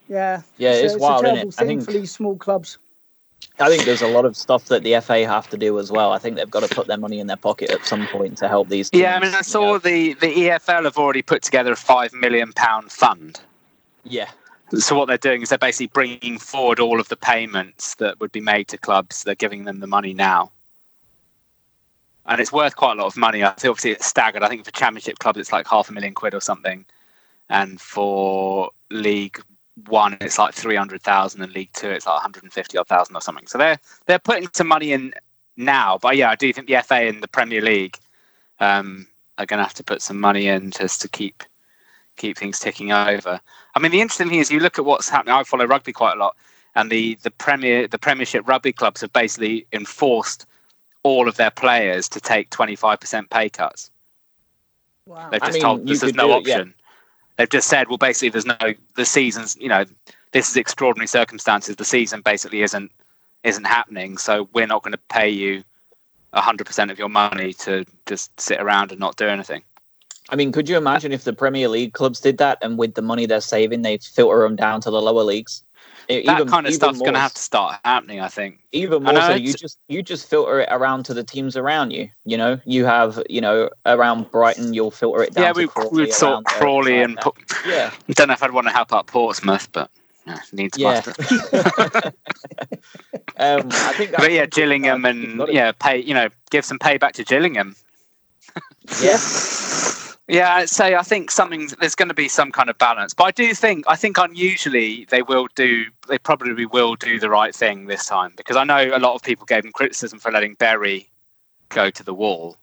[0.08, 0.42] Yeah.
[0.58, 1.54] Yeah, Yeah, So it's it's wild, a isn't terrible it?
[1.54, 2.78] I thing think for these small clubs.
[3.60, 6.12] I think there's a lot of stuff that the FA have to do as well.
[6.12, 8.48] I think they've got to put their money in their pocket at some point to
[8.48, 8.90] help these.
[8.90, 9.78] Teams, Yeah, I mean, I you saw know.
[9.78, 12.52] the, the EFL have already put together a £5 million
[12.88, 13.40] fund.
[14.04, 14.30] Yeah,
[14.74, 18.32] So what they're doing is they're basically bringing forward all of the payments that would
[18.32, 19.22] be made to clubs.
[19.22, 20.50] They're giving them the money now,
[22.26, 23.44] and it's worth quite a lot of money.
[23.44, 24.42] I think obviously it's staggered.
[24.42, 26.84] I think for Championship clubs it's like half a million quid or something,
[27.52, 29.40] and for League
[29.86, 32.76] One it's like three hundred thousand, and League Two it's like one hundred and fifty
[32.76, 33.46] odd thousand or something.
[33.46, 35.14] So they're they're putting some money in
[35.56, 35.98] now.
[36.02, 37.98] But yeah, I do think the FA and the Premier League
[38.58, 39.06] um,
[39.38, 41.42] are going to have to put some money in just to keep
[42.16, 43.40] keep things ticking over.
[43.74, 45.34] I mean, the interesting thing is you look at what's happening.
[45.34, 46.36] I follow rugby quite a lot,
[46.74, 50.46] and the the Premier the Premiership rugby clubs have basically enforced
[51.02, 53.90] all of their players to take twenty five percent pay cuts.
[55.06, 55.30] Wow.
[55.30, 56.64] They've I just mean, told this is no do it, yeah.
[57.36, 58.56] They've just said, well, basically, there's no
[58.94, 59.56] the seasons.
[59.60, 59.84] You know,
[60.32, 61.76] this is extraordinary circumstances.
[61.76, 62.90] The season basically isn't
[63.44, 65.64] isn't happening, so we're not going to pay you
[66.34, 69.62] hundred percent of your money to just sit around and not do anything.
[70.30, 73.02] I mean, could you imagine if the Premier League clubs did that, and with the
[73.02, 75.62] money they're saving, they filter them down to the lower leagues?
[76.08, 78.20] E- That even- kind of stuff's going to have to start happening.
[78.20, 78.58] I think.
[78.72, 82.08] even more so you just you just filter it around to the teams around you
[82.24, 86.02] you know you have you know around brighton you'll filter it down yeah, we Crawley,
[86.04, 87.34] we'd sort Crawley and put,
[87.66, 89.90] yeah I don't know if I'd want to help out Portsmouth, but
[90.26, 91.02] yeah, needs yeah
[93.38, 97.24] um i think But yeah, Gillingham and yeah, pay you know, give some payback to
[97.24, 97.76] Gillingham.
[99.00, 99.18] yeah
[100.32, 103.32] Yeah, I'd I think something there's going to be some kind of balance, but I
[103.32, 107.84] do think I think unusually they will do they probably will do the right thing
[107.84, 111.10] this time because I know a lot of people gave them criticism for letting Bury
[111.68, 112.56] go to the wall,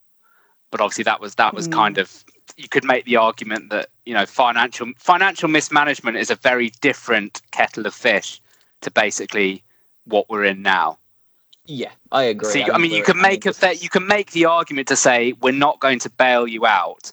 [0.71, 1.73] but obviously that was that was Mm.
[1.73, 2.25] kind of
[2.57, 7.43] you could make the argument that you know financial financial mismanagement is a very different
[7.51, 8.41] kettle of fish
[8.81, 9.63] to basically
[10.05, 10.97] what we're in now.
[11.67, 12.49] Yeah, I agree.
[12.49, 14.95] So you, I think mean, you can make a you can make the argument to
[14.95, 17.11] say we're not going to bail you out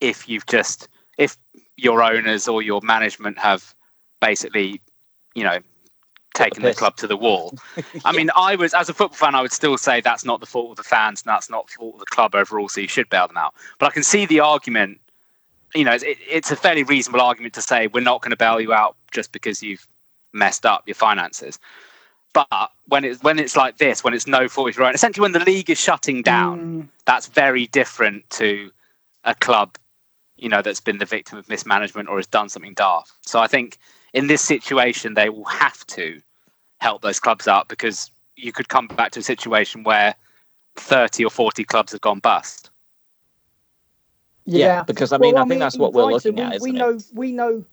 [0.00, 0.88] if you've just
[1.18, 1.36] if
[1.76, 3.74] your owners or your management have
[4.20, 4.80] basically,
[5.34, 5.58] you know,
[6.34, 6.78] taken the piss.
[6.78, 7.54] club to the wall.
[8.04, 10.46] I mean, I was as a football fan, I would still say that's not the
[10.46, 12.68] fault of the fans, and that's not the fault of the club overall.
[12.68, 13.54] So you should bail them out.
[13.78, 15.00] But I can see the argument.
[15.74, 18.60] You know, it, it's a fairly reasonable argument to say we're not going to bail
[18.60, 19.86] you out just because you've
[20.32, 21.58] messed up your finances.
[22.32, 25.22] But when it's when it's like this, when it's no fault of your own, essentially
[25.22, 26.88] when the league is shutting down, Mm.
[27.04, 28.70] that's very different to
[29.24, 29.76] a club,
[30.40, 33.12] you know, that's been the victim of mismanagement or has done something daft.
[33.22, 33.78] So I think
[34.12, 36.20] in this situation they will have to
[36.80, 40.14] help those clubs out because you could come back to a situation where
[40.76, 42.70] thirty or forty clubs have gone bust.
[44.46, 46.72] Yeah, because I mean, I think that's what we're Brighton, looking at, We, isn't we
[46.72, 46.78] it?
[46.78, 47.64] know, we know.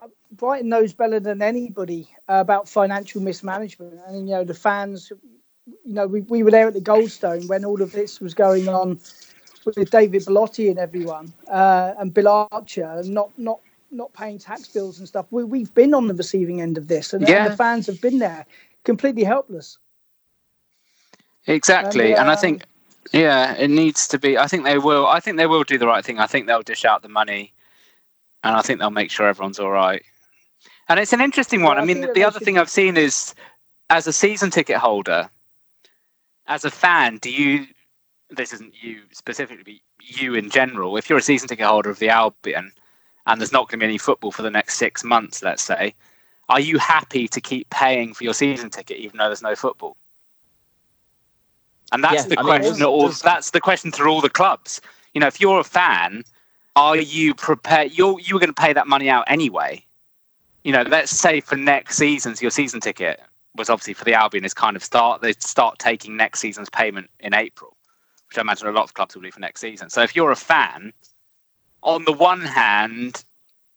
[0.00, 5.12] uh, Brighton knows better than anybody uh, about financial mismanagement, and you know the fans.
[5.84, 8.68] You know, we, we were there at the Goldstone when all of this was going
[8.68, 9.00] on
[9.64, 13.60] with David Bellotti and everyone, uh, and Bill Archer, and not not
[13.90, 15.26] not paying tax bills and stuff.
[15.30, 18.18] We, we've been on the receiving end of this, and, and the fans have been
[18.18, 18.46] there,
[18.84, 19.78] completely helpless.
[21.46, 22.62] Exactly, And, and I uh, think
[23.12, 24.38] yeah, it needs to be.
[24.38, 25.06] I think they will.
[25.06, 26.18] I think they will do the right thing.
[26.18, 27.52] I think they'll dish out the money,
[28.42, 30.02] and I think they'll make sure everyone's all right.
[30.88, 31.76] And it's an interesting one.
[31.76, 33.34] Yeah, I I mean, the other thing I've seen is,
[33.90, 35.28] as a season ticket holder,
[36.46, 37.66] as a fan, do you?
[38.34, 40.96] This isn't you specifically, but you in general.
[40.96, 42.72] If you're a season ticket holder of the Albion,
[43.26, 45.94] and there's not going to be any football for the next six months, let's say,
[46.48, 49.96] are you happy to keep paying for your season ticket even though there's no football?
[51.92, 52.78] And that's Yeah, the I question.
[52.78, 54.80] that all, that's the question through all the clubs.
[55.14, 56.24] You know, if you're a fan,
[56.74, 57.92] are you prepared?
[57.92, 59.84] You're you were going to pay that money out anyway.
[60.64, 63.20] You know, let's say for next season's your season ticket
[63.56, 67.10] was obviously for the Albion is kind of start they start taking next season's payment
[67.20, 67.76] in April,
[68.32, 69.90] which I imagine a lot of clubs will do for next season.
[69.90, 70.94] So if you're a fan,
[71.82, 73.24] on the one hand,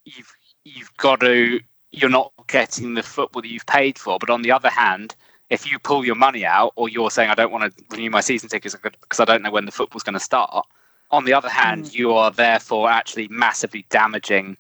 [0.06, 0.32] you've
[0.64, 1.60] you've got to
[1.92, 5.16] you're not getting the football that you've paid for, but on the other hand,
[5.50, 8.22] if you pull your money out or you're saying I don't want to renew my
[8.22, 10.66] season tickets because I don't know when the football's going to start,
[11.12, 11.94] on the other hand, mm.
[11.94, 14.58] you are therefore actually massively damaging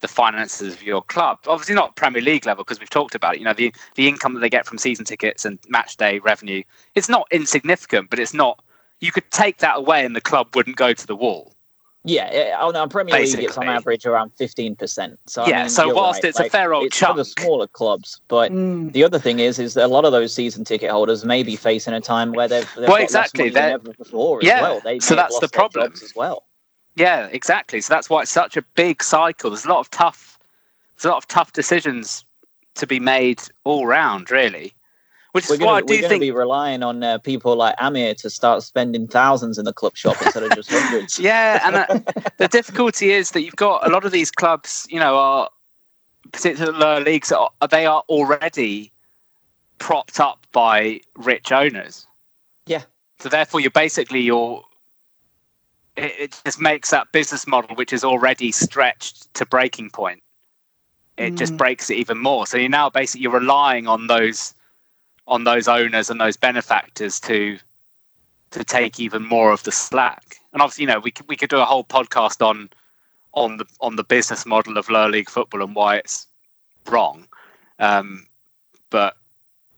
[0.00, 1.38] the finances of your club.
[1.46, 3.38] Obviously, not Premier League level because we've talked about it.
[3.38, 6.62] You know, the the income that they get from season tickets and match day revenue,
[6.94, 8.63] it's not insignificant, but it's not.
[9.04, 11.52] You could take that away and the club wouldn't go to the wall.
[12.06, 15.18] Yeah, yeah, on our Premier League, it's on average around fifteen percent.
[15.26, 17.24] So I Yeah, mean, so whilst right, it's a like, fair old it's for the
[17.24, 18.92] smaller clubs, but Mm.
[18.92, 21.56] the other thing is, is that a lot of those season ticket holders may be
[21.56, 24.38] facing a time where they've, they've Well, got exactly, less money than they're- ever before
[24.40, 24.80] as yeah, well.
[24.80, 25.92] They so that's the lost their problem.
[25.92, 26.44] as well.
[26.96, 27.80] Yeah, exactly.
[27.80, 29.50] So that's why it's such a big cycle.
[29.50, 30.38] There's a lot of tough,
[30.96, 32.24] there's a lot of tough decisions
[32.74, 34.74] to be made all round, really.
[35.34, 37.74] Which We're is why I going do to think be relying on uh, people like
[37.78, 41.18] Amir to start spending thousands in the club shop instead of just hundreds.
[41.18, 45.00] Yeah, and uh, the difficulty is that you've got a lot of these clubs, you
[45.00, 45.50] know, are
[46.30, 48.92] particularly lower leagues, are, they are already
[49.78, 52.06] propped up by rich owners.
[52.66, 52.82] Yeah.
[53.18, 54.62] So therefore, you're basically you're.
[55.96, 60.22] It, it just makes that business model, which is already stretched to breaking point,
[61.16, 61.58] it just Mm.
[61.58, 62.46] breaks it even more.
[62.46, 64.54] So you're now basically you're relying on those,
[65.26, 67.58] on those owners and those benefactors to
[68.50, 70.36] to take even more of the slack.
[70.52, 72.70] And obviously, you know, we could, we could do a whole podcast on
[73.32, 76.26] on the on the business model of lower league football and why it's
[76.86, 77.26] wrong.
[77.78, 78.26] Um,
[78.90, 79.16] but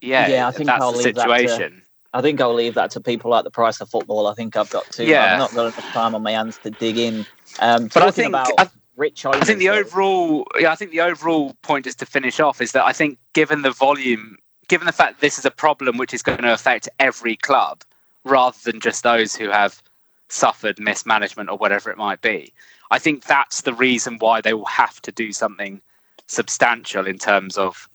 [0.02, 1.82] yeah, Yeah, I think that's I'll the that to- situation.
[2.12, 4.26] I think I'll leave that to people like the price of football.
[4.26, 5.04] I think I've got to.
[5.04, 5.32] Yeah.
[5.34, 7.26] I've not got enough time on my hands to dig in.
[7.60, 9.26] Um, But I think- about I- rich.
[9.26, 12.72] I think the overall, yeah, I think the overall point is to finish off is
[12.72, 14.38] that I think given the volume,
[14.68, 17.82] given the fact this is a problem which is going to affect every club
[18.24, 19.82] rather than just those who have
[20.28, 22.52] suffered mismanagement or whatever it might be,
[22.90, 25.80] I think that's the reason why they will have to do something
[26.26, 27.88] substantial in terms of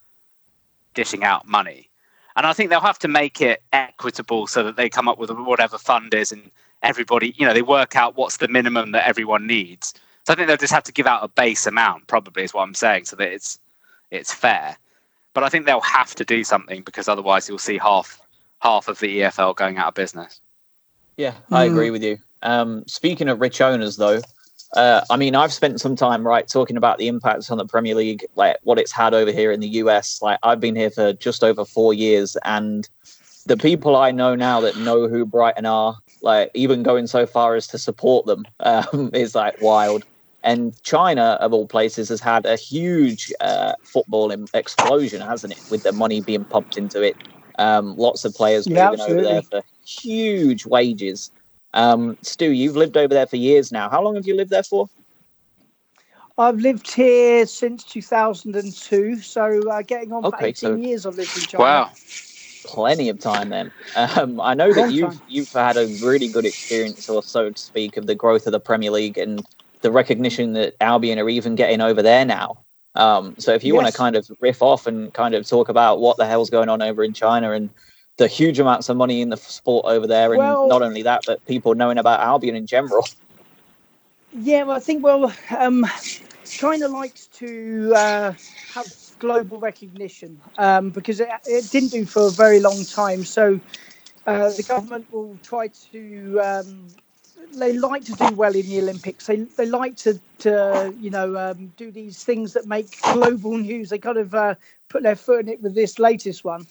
[0.94, 1.90] dishing out money.
[2.36, 5.30] And I think they'll have to make it equitable so that they come up with
[5.32, 6.50] whatever fund is and
[6.82, 9.94] everybody, you know, they work out what's the minimum that everyone needs.
[10.26, 12.64] So I think they'll just have to give out a base amount, probably is what
[12.64, 13.60] I'm saying, so that it's
[14.12, 14.78] it's fair.
[15.34, 18.20] But I think they'll have to do something because otherwise you'll see half
[18.62, 20.40] half of the EFL going out of business.
[21.18, 21.72] Yeah, I Mm.
[21.72, 22.18] agree with you.
[22.44, 24.22] Um, speaking of rich owners, though,
[24.74, 27.94] Uh, I mean, I've spent some time right talking about the impacts on the Premier
[27.94, 30.22] League, like what it's had over here in the US.
[30.22, 32.88] Like I've been here for just over four years, and
[33.48, 37.56] the people I know now that know who Brighton are, like even going so far
[37.56, 40.06] as to support them, um, is like wild.
[40.44, 45.60] And China, of all places, has had a huge uh, football explosion, hasn't it?
[45.70, 47.16] With the money being pumped into it,
[47.60, 51.32] um, lots of players Yeah, moving over there for huge wages.
[51.74, 53.88] Um, Stu, you've lived over there for years now.
[53.89, 54.89] How long have you lived there for?
[56.38, 61.38] I've lived here since 2002, so uh, getting on for 18 so- years I've lived
[61.38, 61.64] in China.
[61.64, 61.92] Wow.
[62.64, 63.72] Plenty of time then.
[63.96, 65.22] Um, I know that Long you've time.
[65.28, 68.60] you've had a really good experience, or so to speak, of the growth of the
[68.60, 69.44] Premier League and
[69.82, 72.64] the recognition that Albion are even getting over there now.
[72.96, 76.00] Um, so if you want to kind of riff off and kind of talk about
[76.00, 77.70] what the hell's going on over in China and
[78.18, 81.24] the huge amounts of money in the sport over there, and Well- not only that,
[81.26, 83.08] but people knowing about Albion in general.
[84.34, 85.86] Yeah, well, I think well, um,
[86.46, 88.34] China likes to uh,
[88.74, 93.26] have global recognition um, because it, it didn't do for a very long time.
[93.26, 93.60] So
[94.26, 96.40] uh, the government will try to.
[96.42, 96.88] Um,
[97.58, 99.28] they like to do well in the Olympics.
[99.28, 103.89] They they like to to you know um, do these things that make global news.
[103.89, 104.56] They kind of uh,
[104.89, 106.66] put their foot in it with this latest one,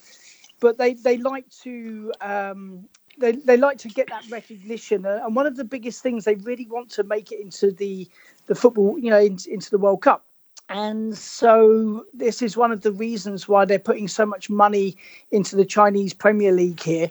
[0.61, 5.37] but they they like to um, they, they like to get that recognition uh, and
[5.37, 8.09] one of the biggest things they really want to make it into the
[8.47, 10.24] the football you know in, into the world cup
[10.68, 14.97] and so this is one of the reasons why they're putting so much money
[15.31, 17.11] into the chinese premier league here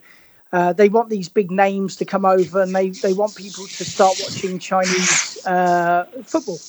[0.51, 3.85] uh, they want these big names to come over and they, they want people to
[3.85, 6.59] start watching chinese uh, football.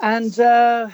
[0.00, 0.90] And uh,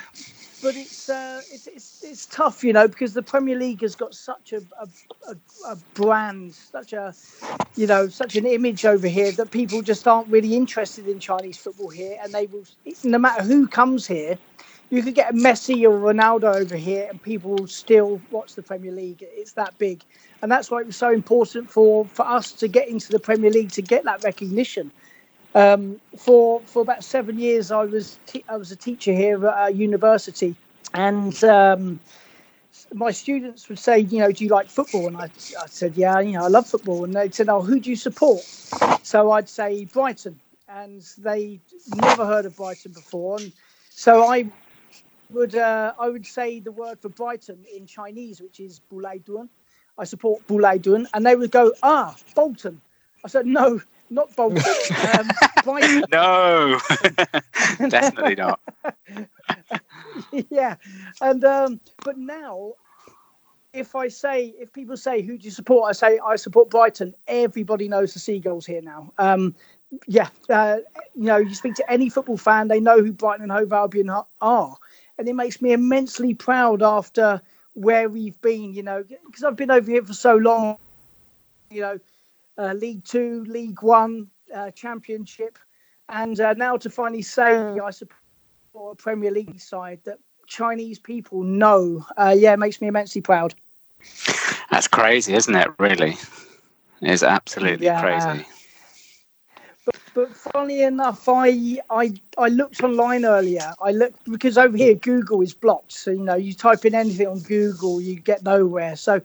[0.63, 4.15] but it's, uh, it's it's it's tough, you know, because the Premier League has got
[4.15, 5.37] such a a,
[5.67, 7.13] a, brand, such a
[7.75, 11.57] you know, such an image over here that people just aren't really interested in Chinese
[11.57, 12.65] football here, and they will,
[13.03, 14.39] no matter who comes here,
[14.91, 18.63] you could get a Messi or Ronaldo over here, and people will still watch the
[18.63, 19.19] Premier League.
[19.21, 20.05] It's that big,
[20.43, 23.51] and that's why it was so important for for us to get into the Premier
[23.51, 24.91] League to get that recognition.
[25.55, 28.19] Um, for for about seven years, I was
[28.49, 30.57] I was a teacher here at a university,
[30.95, 32.01] and um,
[32.93, 35.07] my students would say, you know, do you like football?
[35.07, 35.31] And I,
[35.61, 37.05] I said, yeah, you know, I love football.
[37.05, 38.41] And they said, oh, who do you support?
[39.03, 41.61] So I'd say Brighton, and they
[41.97, 43.53] never heard of Brighton before, and
[43.91, 44.51] so I
[45.31, 49.49] would uh, I would say the word for Brighton in Chinese, which is Bulai Duan.
[50.03, 52.81] I support Duan, and they would go, ah, Bolton.
[53.25, 53.81] I said, no,
[54.11, 54.61] not Bolton.
[55.17, 55.31] um,
[55.65, 56.05] Brighton.
[56.11, 56.81] No,
[57.89, 58.59] definitely not.
[60.51, 60.75] yeah,
[61.21, 62.73] and um, but now,
[63.73, 67.15] if I say, if people say, "Who do you support?" I say, "I support Brighton."
[67.29, 69.13] Everybody knows the Seagulls here now.
[69.19, 69.55] Um,
[70.09, 70.79] yeah, uh,
[71.15, 74.11] you know, you speak to any football fan, they know who Brighton and Hove Albion
[74.41, 74.77] are,
[75.17, 77.41] and it makes me immensely proud after
[77.75, 78.73] where we've been.
[78.73, 80.77] You know, because I've been over here for so long.
[81.71, 81.99] You know,
[82.59, 85.59] uh, League Two, League One, uh, Championship,
[86.09, 91.43] and uh, now to finally say I support a Premier League side that Chinese people
[91.43, 92.05] know.
[92.17, 93.55] Uh, yeah, it makes me immensely proud.
[94.71, 95.69] That's crazy, isn't it?
[95.79, 96.17] Really,
[97.01, 98.01] it is absolutely Yeah.
[98.01, 98.47] crazy.
[100.15, 103.75] But, funny enough, I, I I looked online earlier.
[103.81, 105.93] I looked because over here Google is blocked.
[105.93, 108.97] So you know, you type in anything on Google, you get nowhere.
[108.97, 109.23] So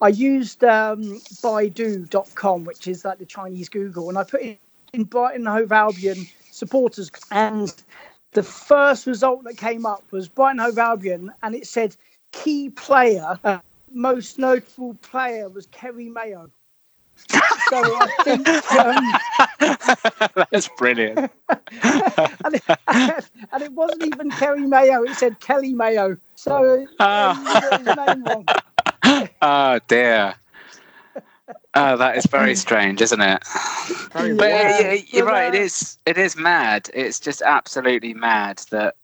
[0.00, 1.02] I used um,
[1.42, 4.56] Baidu.com, which is like the Chinese Google, and I put in,
[4.92, 7.74] in Brighton Hove Albion supporters, and
[8.32, 11.96] the first result that came up was Brighton Hove Albion, and it said
[12.32, 13.58] key player, uh,
[13.92, 16.48] most notable player was Kerry Mayo.
[17.68, 18.48] So I think.
[18.72, 21.18] Um, That's brilliant.
[21.48, 22.62] and, it,
[23.52, 26.16] and it wasn't even Kerry Mayo; it said Kelly Mayo.
[26.34, 28.46] So you got his name wrong.
[29.42, 30.34] oh dear.
[31.74, 33.42] Oh, that is very strange, isn't it?
[34.12, 35.54] But Yeah, yeah, you're right.
[35.54, 35.98] It uh, is.
[36.06, 36.90] It is mad.
[36.92, 38.96] It's just absolutely mad that,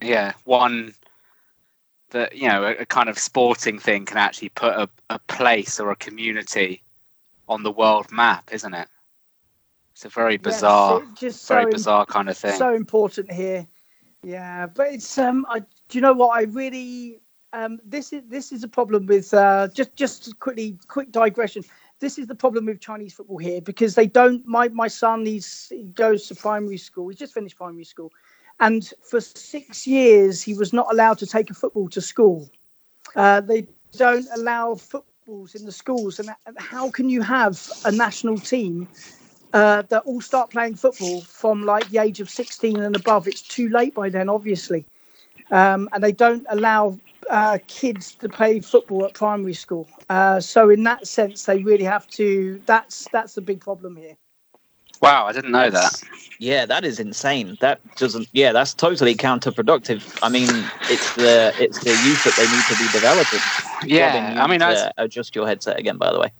[0.00, 0.94] yeah, one
[2.10, 5.80] that you know a, a kind of sporting thing can actually put a, a place
[5.80, 6.82] or a community
[7.52, 8.88] on the world map, isn't it?
[9.92, 12.56] It's a very bizarre, it just very so bizarre kind of thing.
[12.56, 13.66] so important here.
[14.22, 15.44] Yeah, but it's um.
[15.48, 15.66] I, do
[15.98, 17.20] you know what I really
[17.52, 17.78] um.
[17.84, 19.68] This is this is a problem with uh.
[19.74, 21.64] Just just quickly quick digression.
[22.00, 24.46] This is the problem with Chinese football here because they don't.
[24.46, 27.08] My my son he's he goes to primary school.
[27.08, 28.10] He's just finished primary school,
[28.60, 32.50] and for six years he was not allowed to take a football to school.
[33.14, 34.76] Uh, they don't allow
[35.26, 38.88] in the schools, and and how can you have a national team
[39.52, 43.28] uh, that all start playing football from like the age of 16 and above.
[43.28, 44.84] It's too late by then, obviously.
[45.50, 46.98] Um, and they don't allow
[47.30, 49.88] uh, kids to play football at primary school.
[50.08, 52.60] Uh, so in that sense, they really have to.
[52.66, 54.16] That's that's the big problem here.
[55.02, 56.04] Wow, I didn't know that.
[56.38, 57.58] Yeah, that is insane.
[57.60, 58.28] That doesn't.
[58.32, 60.16] Yeah, that's totally counterproductive.
[60.22, 60.48] I mean,
[60.88, 63.40] it's the it's the youth that they need to be developing.
[63.84, 65.98] Yeah, I mean, I to adjust your headset again.
[65.98, 66.32] By the way.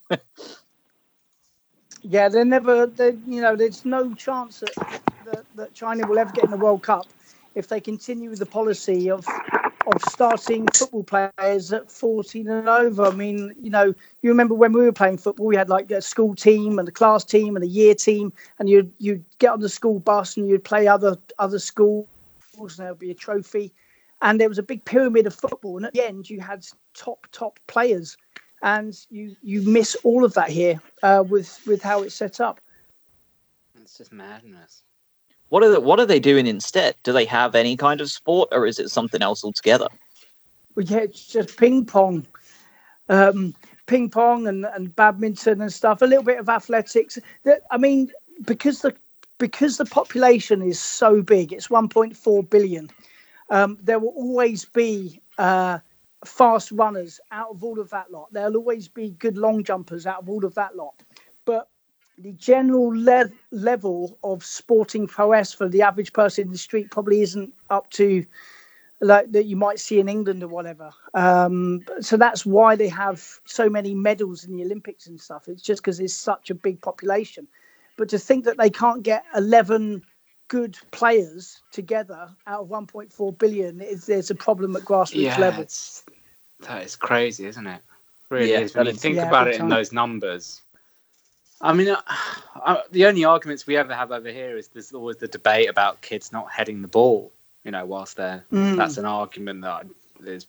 [2.02, 2.86] Yeah, they're never.
[2.86, 6.56] They, you know, there's no chance that, that that China will ever get in the
[6.56, 7.06] World Cup
[7.54, 9.26] if they continue with the policy of
[9.86, 13.04] of starting football players at 14 and over.
[13.04, 16.00] I mean, you know, you remember when we were playing football, we had like a
[16.00, 19.60] school team and a class team and a year team, and you'd you'd get on
[19.60, 22.06] the school bus and you'd play other other schools,
[22.58, 23.72] and there'd be a trophy,
[24.20, 27.26] and there was a big pyramid of football, and at the end you had top
[27.32, 28.16] top players,
[28.62, 32.60] and you you miss all of that here uh, with with how it's set up.
[33.80, 34.84] It's just madness.
[35.52, 36.94] What are what are they doing instead?
[37.02, 39.88] Do they have any kind of sport, or is it something else altogether?
[40.74, 42.26] Well, yeah, it's just ping pong,
[43.10, 46.00] um, ping pong and, and badminton and stuff.
[46.00, 47.18] A little bit of athletics.
[47.70, 48.10] I mean,
[48.46, 48.96] because the
[49.36, 52.88] because the population is so big, it's 1.4 billion.
[53.50, 55.80] Um, there will always be uh,
[56.24, 58.32] fast runners out of all of that lot.
[58.32, 61.02] There'll always be good long jumpers out of all of that lot.
[61.44, 61.68] But
[62.22, 67.20] the general le- level of sporting prowess for the average person in the street probably
[67.22, 68.24] isn't up to
[69.00, 70.90] like that you might see in England or whatever.
[71.14, 75.48] Um, so that's why they have so many medals in the Olympics and stuff.
[75.48, 77.48] It's just because there's such a big population.
[77.96, 80.02] But to think that they can't get 11
[80.48, 85.66] good players together out of 1.4 billion is there's a problem at grassroots Yeah, level.
[86.60, 87.82] that is crazy, isn't it?
[88.30, 88.74] Really Yeah, is.
[88.76, 90.62] When you think Yeah, about big it in those numbers.
[91.62, 92.02] I mean, uh,
[92.64, 96.02] uh, the only arguments we ever have over here is there's always the debate about
[96.02, 97.32] kids not heading the ball.
[97.64, 98.76] You know, whilst they're Mm.
[98.76, 99.86] that's an argument that
[100.24, 100.48] is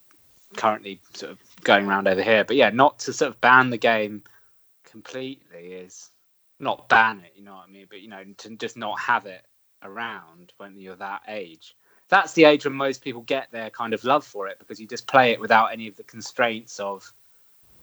[0.57, 2.43] currently sort of going around over here.
[2.43, 4.23] But yeah, not to sort of ban the game
[4.85, 6.09] completely is
[6.59, 7.33] not ban it.
[7.35, 7.87] You know what I mean?
[7.89, 9.43] But you know, to just not have it
[9.83, 11.75] around when you're that age.
[12.09, 14.87] That's the age when most people get their kind of love for it because you
[14.87, 17.11] just play it without any of the constraints of,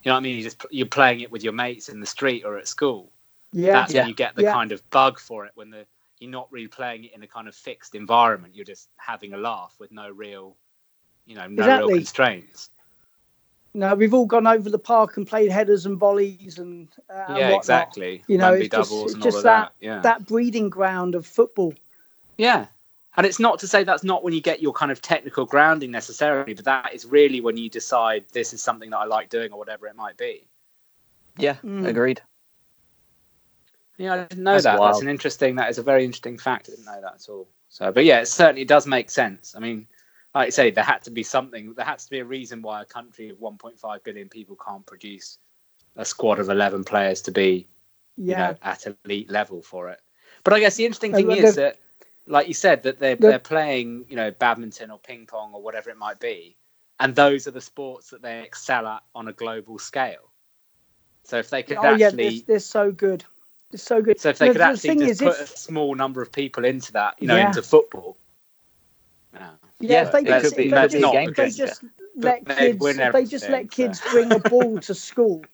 [0.02, 0.36] you know what I mean?
[0.36, 3.10] You just you're playing it with your mates in the street or at school.
[3.52, 4.02] Yeah, That's Yeah.
[4.02, 4.52] when you get the Yeah.
[4.52, 5.86] kind of bug for it when the
[6.20, 8.54] you're not really playing it in a kind of fixed environment.
[8.54, 10.54] You're just having a laugh with no real,
[11.24, 11.88] you know, no Exactly.
[11.94, 12.70] real constraints.
[13.72, 17.26] no, we've all gone over the park and played headers and volleys and, uh, yeah,
[17.28, 17.56] whatnot.
[17.56, 18.22] exactly.
[18.26, 19.86] You know, Rugby it's just, it's and all just of that, that.
[19.86, 20.00] Yeah.
[20.00, 21.72] that breeding ground of football.
[22.36, 22.66] Yeah.
[23.16, 25.90] And it's not to say that's not when you get your kind of technical grounding
[25.90, 29.52] necessarily, but that is really when you decide this is something that I like doing
[29.52, 30.46] or whatever it might be.
[31.38, 31.86] Yeah, Mm.
[31.86, 32.20] agreed.
[34.00, 34.80] Yeah, I didn't know That's that.
[34.80, 35.56] That's an interesting.
[35.56, 36.68] That is a very interesting fact.
[36.68, 37.48] I didn't know that at all.
[37.68, 39.54] So, but yeah, it certainly does make sense.
[39.54, 39.86] I mean,
[40.34, 41.74] like I say, there had to be something.
[41.74, 45.38] There has to be a reason why a country of 1.5 billion people can't produce
[45.96, 47.68] a squad of 11 players to be,
[48.16, 48.52] you Yeah.
[48.52, 50.00] know, at elite level for it.
[50.44, 51.76] But I guess the interesting thing is that,
[52.26, 55.90] like you said, that they're they're playing, you know, badminton or ping pong or whatever
[55.90, 56.56] it might be,
[57.00, 60.32] and those are the sports that they excel at on a global scale.
[61.24, 63.24] So if they could oh yeah, actually they're, they're so good.
[63.70, 64.20] They're so good.
[64.20, 66.20] so if they The- could the actually thing just is, put if- a small number
[66.22, 67.48] of people into that, you know, Yeah.
[67.48, 68.16] into football.
[69.32, 69.50] Yeah.
[69.78, 71.80] Yeah, if they just, could be- if they just, if they just
[72.16, 74.10] let kids, if they just let kids so.
[74.10, 75.44] bring a ball to school,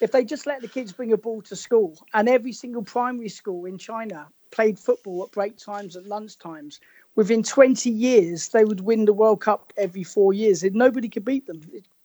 [0.00, 3.28] if they just let the kids bring a ball to school, and every single primary
[3.28, 6.80] school in China played football at break times at lunch times,
[7.16, 11.24] within 20 years they would win the World Cup every four years, and nobody could
[11.24, 11.60] beat them.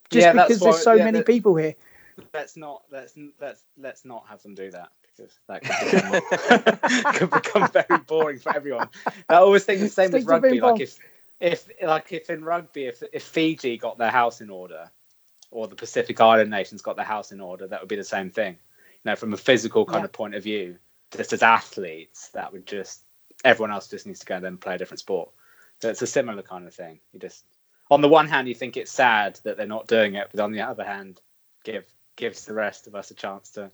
[0.10, 1.74] Just Yeah, because why- there's so yeah, many that- people here.
[2.34, 7.32] Let's not let's let's let's not have them do that because that could become, could
[7.32, 8.90] become very boring for everyone.
[9.30, 10.62] I always think the same Stick with rugby.
[10.62, 10.98] Like if
[11.40, 14.90] if like if in rugby, if if Fiji got their house in order,
[15.52, 18.30] or the Pacific Island nations got their house in order, that would be the same
[18.30, 18.54] thing.
[18.54, 20.06] You know, from a physical kind Yeah.
[20.06, 20.78] of point of view,
[21.12, 23.04] just as athletes, that would just
[23.44, 25.30] everyone else just needs to go and then play a different sport.
[25.82, 27.00] So it's a similar kind of thing.
[27.12, 27.46] You just
[27.92, 30.52] on the one hand, you think it's sad that they're not doing it, but on
[30.52, 31.22] the other hand,
[31.64, 31.86] give
[32.16, 33.72] gives the rest of us a chance to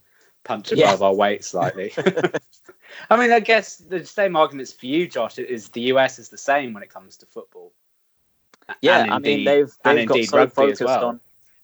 [0.50, 0.88] punch Yeah.
[0.89, 1.93] above our weight slightly.
[3.10, 6.39] I mean, I guess the same arguments for you, Josh, is the US is the
[6.39, 7.72] same when it comes to football.
[8.82, 11.06] Yeah, And I mean they've they've got so focused well.
[11.06, 11.20] on.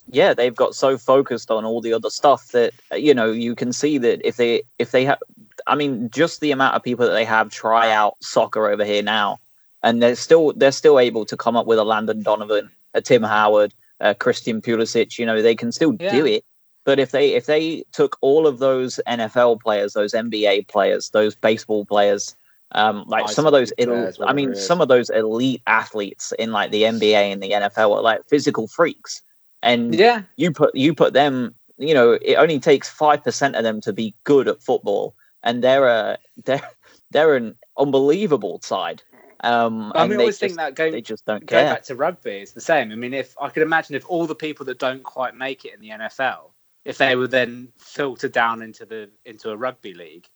[0.07, 3.73] Yeah, they've got so focused on all the other stuff that you know you can
[3.73, 5.17] see that if they if they have,
[5.65, 9.01] I mean, just the amount of people that they have try out soccer over here
[9.01, 9.39] now,
[9.81, 13.23] and they're still they're still able to come up with a Landon Donovan, a Tim
[13.23, 15.17] Howard, a Christian Pulisic.
[15.17, 16.43] You know, they can still do it.
[16.85, 21.35] But if they if they took all of those NFL players, those NBA players, those
[21.35, 22.35] baseball players,
[22.71, 26.51] um, like Ice some of those, el- I mean, some of those elite athletes in
[26.51, 29.21] like the NBA and the NFL are like physical freaks,
[29.63, 33.81] and Yeah, you put you put them you know it only takes 5% of them
[33.81, 35.15] to be good at football.
[35.43, 36.69] And they're a they're
[37.11, 39.01] they're an unbelievable side.
[39.41, 41.73] Um I and mean, I always just, think that going they just don't going care.
[41.73, 42.91] back to rugby, it's the same.
[42.91, 45.73] I mean, if I could imagine if all the people that don't quite make it
[45.73, 46.51] in the NFL,
[46.85, 50.27] if they were then filtered down into the into a rugby league,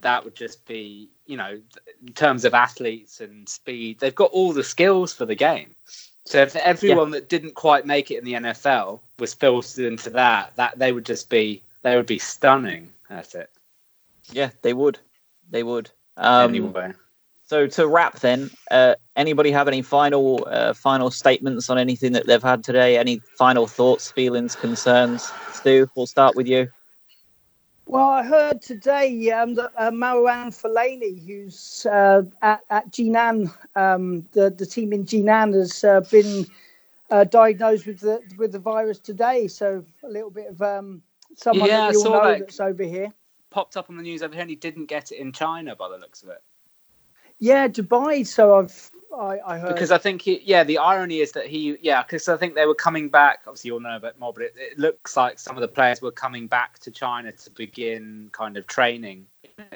[0.00, 1.60] that would just be, you know,
[2.06, 5.74] in terms of athletes and speed, they've got all the skills for the game.
[6.24, 10.54] So if everyone that didn't quite make it in the NFL was filtered into that,
[10.56, 13.50] that they would just be they would be stunning at it.
[14.32, 14.98] yeah they would
[15.50, 16.92] they would um anyway.
[17.52, 22.26] So to wrap then uh anybody have any final uh final statements on anything that
[22.26, 26.66] they've had today any final thoughts feelings concerns stu we'll start with you
[27.86, 34.26] Well, I heard today um, that uh, Marouane Fellaini, who's uh, at, at Jinan, um,
[34.32, 36.46] the, the team in Jinan, has uh, been
[37.10, 39.46] uh, diagnosed with the with the virus today.
[39.46, 41.02] So a little bit of um,
[41.36, 42.38] someone Yeah, that we all saw know that.
[42.38, 43.12] that's over here.
[43.50, 45.90] Popped up on the news over here and he didn't get it in China by
[45.90, 46.42] the looks of it.
[47.42, 48.24] Yeah, Dubai.
[48.24, 51.76] So I've I, I heard because I think he, yeah, the irony is that he,
[51.82, 53.40] yeah, because I think they were coming back.
[53.48, 56.00] Obviously, you'll know a bit more, but it, it looks like some of the players
[56.00, 59.26] were coming back to China to begin kind of training,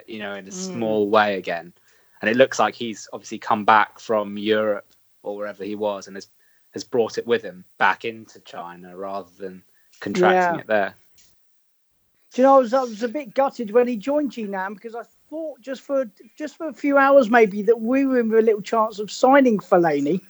[0.07, 0.53] you know, in a mm.
[0.53, 1.73] small way again.
[2.21, 4.87] And it looks like he's obviously come back from Europe
[5.25, 6.29] or wherever he was and has
[6.71, 9.61] has brought it with him back into China rather than
[9.99, 10.61] contracting Yeah.
[10.61, 10.95] it there.
[12.33, 14.95] Do you know, I was, I was a bit gutted when he joined Gnam because
[14.95, 18.41] I thought just for just for a few hours maybe that we were in a
[18.41, 20.21] little chance of signing Fellaini.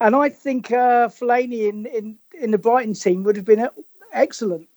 [0.00, 3.68] And I think uh, Fellaini in, in, in the Brighton team would have been
[4.12, 4.68] excellent.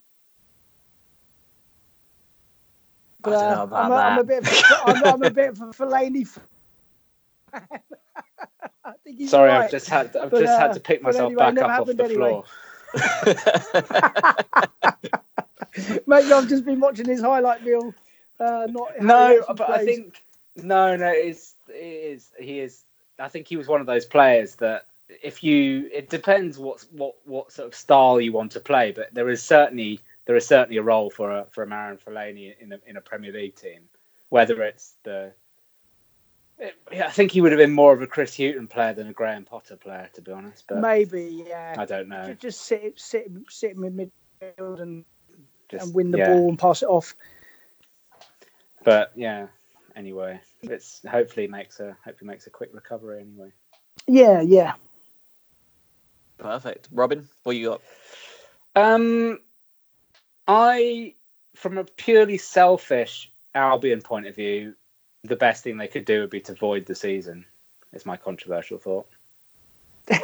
[3.24, 4.52] I don't know uh, I'm, a, I'm a bit of a,
[4.86, 6.44] I'm, I'm a bit of a Fellaini fan.
[8.86, 9.66] I he's Sorry, right.
[9.66, 11.88] I've just had I've But, just had uh, to pick myself anyway, back up off
[11.88, 12.16] the anyway.
[12.16, 12.44] floor.
[16.06, 17.94] Maybe I've just been watching his highlight reel.
[18.40, 20.24] Uh, not No, but I think
[20.56, 22.84] no, no, it's it is he is.
[23.20, 24.86] I think he was one of those players that
[25.22, 29.14] if you, it depends what what what sort of style you want to play, but
[29.14, 32.74] there is certainly there is certainly a role for a for a Marouane Fellaini in
[32.74, 33.82] a in a Premier League team,
[34.30, 35.32] whether it's the.
[36.60, 39.14] it- I think he would have been more of a Chris Hughton player than a
[39.14, 40.66] Graham Potter player, to be honest.
[40.68, 41.76] But maybe, yeah.
[41.78, 42.28] I don't know.
[42.28, 45.04] Ju- Just sit, sit, sit him in midfield and,
[45.70, 46.30] Just, and win the yeah.
[46.30, 47.16] ball and pass it off.
[48.84, 49.48] But yeah,
[49.96, 53.52] anyway, it's hopefully makes a hopefully makes a quick recovery anyway.
[54.08, 54.74] Yeah, yeah.
[56.40, 57.82] perfect robin what you got
[58.76, 59.40] Um,
[60.48, 61.14] I,
[61.56, 64.76] from a purely selfish Albion point of view,
[65.24, 67.46] the best thing they could do would be to void the season.
[67.94, 69.08] Is my controversial thought.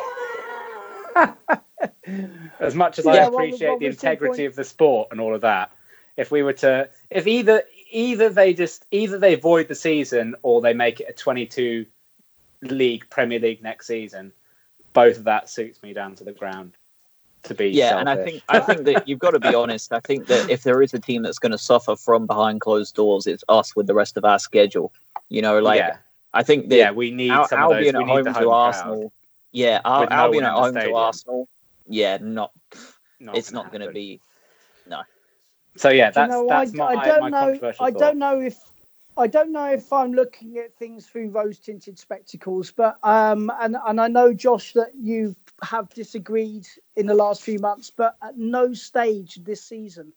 [2.59, 4.47] As much as I Yeah, what was- appreciate what the integrity point?
[4.49, 5.71] of the sport and all of that,
[6.17, 10.61] if we were to, if either either they just either they void the season or
[10.61, 11.85] they make it a 22
[12.63, 14.31] league Premier League next season,
[14.93, 16.73] both of that suits me down to the ground.
[17.43, 19.93] To be yeah and i think i think that you've got to be honest.
[19.93, 22.95] I think that if there is a team that's going to suffer from behind closed
[22.95, 24.91] doors it's us with the rest of our schedule.
[25.29, 25.97] You know like yeah.
[26.33, 28.51] i think that yeah, we need Al- some albion We at home to home crowd.
[28.51, 29.13] arsenal.
[29.53, 31.47] Yeah Al- no albion at home to arsenal.
[31.87, 32.51] Yeah not
[33.21, 34.19] Not it's not going to be
[34.87, 34.95] be
[35.79, 37.39] So yeah, Do you that's know, that's I, my, I don't my know.
[37.39, 37.99] controversial I thought.
[38.01, 38.57] don't know if
[39.17, 44.01] I don't know if I'm looking at things through rose-tinted spectacles, but um, and and
[44.01, 48.73] I know Josh that you have disagreed in the last few months, but at no
[48.73, 50.11] stage this season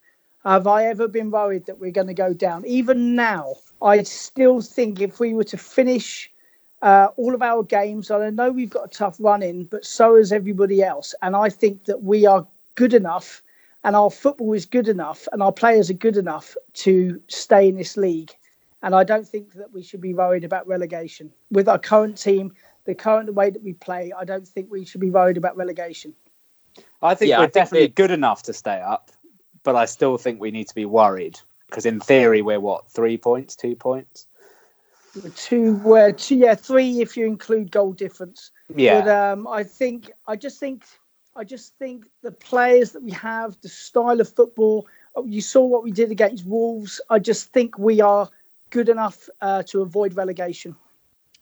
[0.45, 2.67] have I ever been worried that we're going to go down.
[2.67, 6.33] Even now, I still think if we were to finish
[6.83, 9.85] uh, all of our games, and I know we've got a tough run in, but
[9.85, 12.45] so has everybody else, and I think that we are
[12.75, 13.43] good enough
[13.85, 17.77] and our football is good enough and our players are good enough to stay in
[17.77, 18.33] this league.
[18.83, 21.33] And I don't think that we should be worried about relegation.
[21.51, 22.53] With our current team,
[22.85, 26.15] the current way that we play, I don't think we should be worried about relegation.
[27.01, 29.11] I think Yeah, we're I think definitely that- good enough to stay up,
[29.63, 31.39] but I still think we need to be worried
[31.69, 34.27] because in theory we're what three points, two points.
[35.37, 38.51] Two, we're two, yeah, three if you include goal difference.
[38.75, 40.85] Yeah, But um, I think, I just think,
[41.35, 44.87] I just think the players that we have, the style of football.
[45.17, 47.01] oh, You saw what we did against Wolves.
[47.09, 48.29] I just think we are
[48.71, 50.77] good enough uh, to avoid relegation.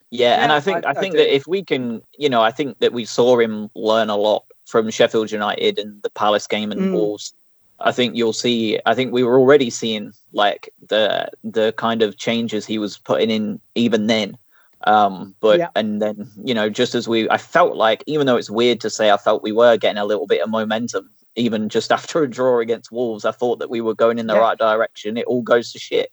[0.09, 1.17] Yeah, and I think I- I, I think do.
[1.19, 4.45] that if we can, you know, I think that we saw him learn a lot
[4.65, 6.93] from Sheffield United and the Palace game and Mm.
[6.93, 7.33] Wolves.
[7.79, 8.79] I think you'll see.
[8.85, 13.31] I think we were already seeing like the the kind of changes he was putting
[13.31, 14.37] in even then.
[14.85, 15.69] Um, but Yeah.
[15.75, 18.89] and then you know, just as we, I felt like even though it's weird to
[18.89, 21.09] say, I felt we were getting a little bit of momentum.
[21.35, 24.33] Even just after a draw against Wolves, I thought that we were going in the
[24.33, 24.39] Yeah.
[24.41, 25.17] right direction.
[25.17, 26.11] It all goes to shit.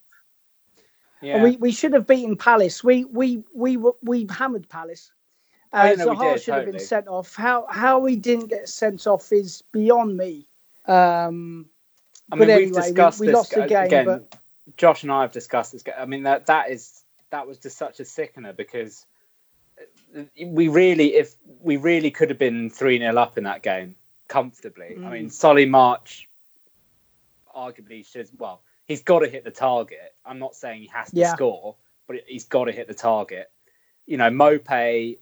[1.20, 1.42] Yeah.
[1.42, 2.84] We, we should have beaten Palace.
[2.84, 5.10] We we we were- we hammered Palace.
[5.72, 7.34] Oh, yeah, Uh, no, so we Hart did, should have been sent off.
[7.34, 10.48] How how we didn't get sent off is beyond me.
[10.86, 11.68] Um,
[12.30, 14.04] I but mean, anyway, we've discussed we this lost the game, again.
[14.06, 14.36] but-
[14.76, 15.82] Josh and I have discussed this.
[15.82, 19.06] ga- I mean, that that is that was just such a sickener because
[20.16, 23.94] uh, we really, if we really could have been three 0 up in that game
[24.28, 24.96] comfortably.
[25.04, 25.12] I Mm.
[25.12, 26.28] mean, Solly March
[27.54, 28.28] arguably should.
[28.38, 30.14] Well, he's got to hit the target.
[30.24, 31.34] I'm not saying he has to Yeah.
[31.34, 31.76] score,
[32.06, 33.50] but he's got to hit the target.
[34.06, 35.18] You know, Maupay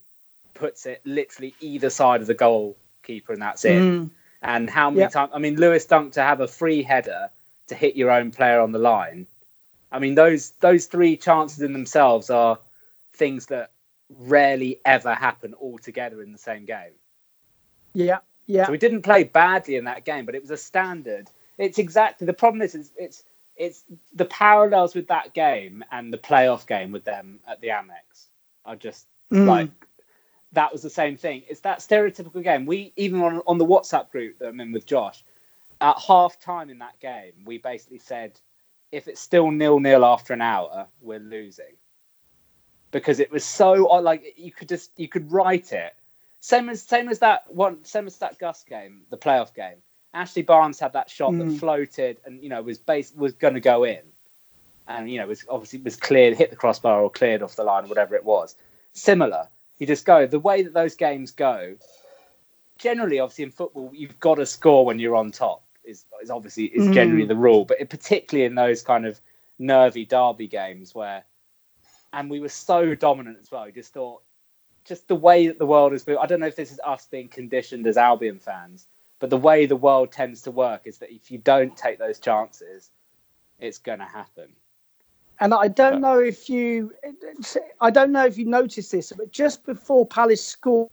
[0.55, 3.79] puts it literally either side of the goalkeeper, and that's it.
[3.79, 4.11] mm,
[4.43, 5.09] And how many Yeah.
[5.09, 5.33] times?
[5.35, 7.31] I mean, Lewis Dunk to have a free header
[7.69, 9.27] to hit your own player on the line.
[9.97, 12.59] I mean, those those three chances in themselves are
[13.15, 13.73] things that
[14.11, 16.93] rarely ever happen all together in the same game.
[17.95, 21.31] yeah, yeah, So we didn't play badly in that game, but it was a standard.
[21.57, 23.25] It's exactly the problem is, is it's
[23.57, 28.27] it's the parallels with that game and the playoff game with them at the Amex
[28.67, 29.47] are just Mm.
[29.47, 29.71] like
[30.53, 31.43] that was the same thing.
[31.49, 32.67] It's that stereotypical game.
[32.67, 35.25] We even on on the WhatsApp group that I'm in with Josh,
[35.81, 38.39] at half time in that game, we basically said
[38.93, 41.77] if it's still nil nil after an hour, we're losing.
[42.91, 45.95] Because it was so like you could just you could write it.
[46.41, 49.77] Same as same as that one same as that Gus game, the playoff game.
[50.15, 51.59] Ashley Barnes had that shot that Mm.
[51.59, 54.01] floated and you know was base was gonna go in.
[54.89, 57.89] And you know, was obviously was cleared, hit the crossbar or cleared off the line,
[57.89, 58.55] whatever it was.
[58.93, 59.49] Similar.
[59.79, 61.77] You just go the way that those games go.
[62.79, 65.65] Generally, obviously in football, you've got to score when you're on top.
[65.87, 66.95] Is is obviously is Mm.
[66.95, 69.21] generally the rule, but it, particularly in those kind of
[69.59, 71.25] nervy derby games where,
[72.13, 73.67] and we were so dominant as well.
[73.67, 74.23] You just thought,
[74.85, 76.05] just the way that the world is.
[76.09, 78.87] I don't know if this is us being conditioned as Albion fans,
[79.19, 82.19] but the way the world tends to work is that if you don't take those
[82.19, 82.91] chances,
[83.59, 84.55] it's going to happen.
[85.41, 86.93] And I don't know if you,
[87.81, 90.91] I don't know if you noticed this, but just before Palace scored,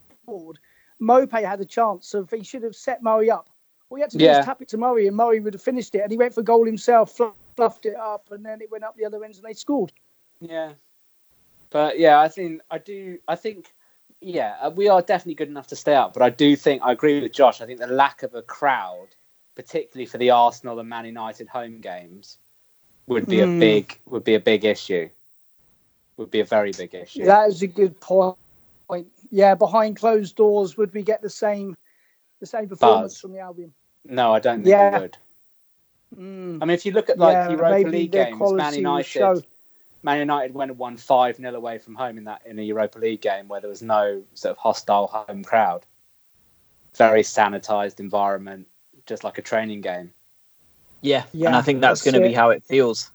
[1.02, 3.49] Maupay had a chance of he should have set Murray up.
[3.89, 4.38] All he had to do Yeah.
[4.38, 5.99] was tap it to Murray, and Murray would have finished it.
[5.99, 7.19] And he went for goal himself,
[7.55, 9.91] fluffed it up, and then it went up the other ends, and they scored.
[10.41, 10.73] Yeah,
[11.69, 13.19] but yeah, I think I do.
[13.27, 13.73] I think
[14.22, 16.14] yeah, uh, we are definitely good enough to stay up.
[16.14, 17.61] But I do think I agree with Josh.
[17.61, 19.10] I think the lack of a crowd,
[19.55, 22.39] particularly for the Arsenal and Man United home games,
[23.07, 23.60] would be a Mm.
[23.60, 25.10] big would be a big issue.
[26.18, 27.26] Would be a very big issue.
[27.26, 28.38] That is a good point.
[29.31, 31.76] Yeah, behind closed doors, would we get the same,
[32.44, 33.22] the same performance Buzz.
[33.22, 33.74] from the Albion?
[34.03, 34.98] No, I don't think Yeah.
[34.98, 35.18] we would.
[36.18, 36.61] Mm.
[36.61, 38.76] I mean, if you look at like Yeah, Europa League their games, Man quality will
[38.76, 39.41] United, show.
[40.03, 42.99] Man United went and won five 0 away from home in that in a Europa
[42.99, 45.86] League game where there was no sort of hostile home crowd.
[46.95, 48.68] Very sanitized environment,
[49.06, 50.14] just like a training game.
[51.02, 53.10] Yeah, yeah and I think that's, that's going to be how it feels.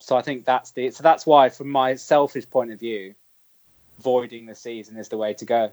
[0.00, 3.14] So I think that's the so that's why, from my selfish point of view,
[3.98, 5.72] voiding the season is the way to go.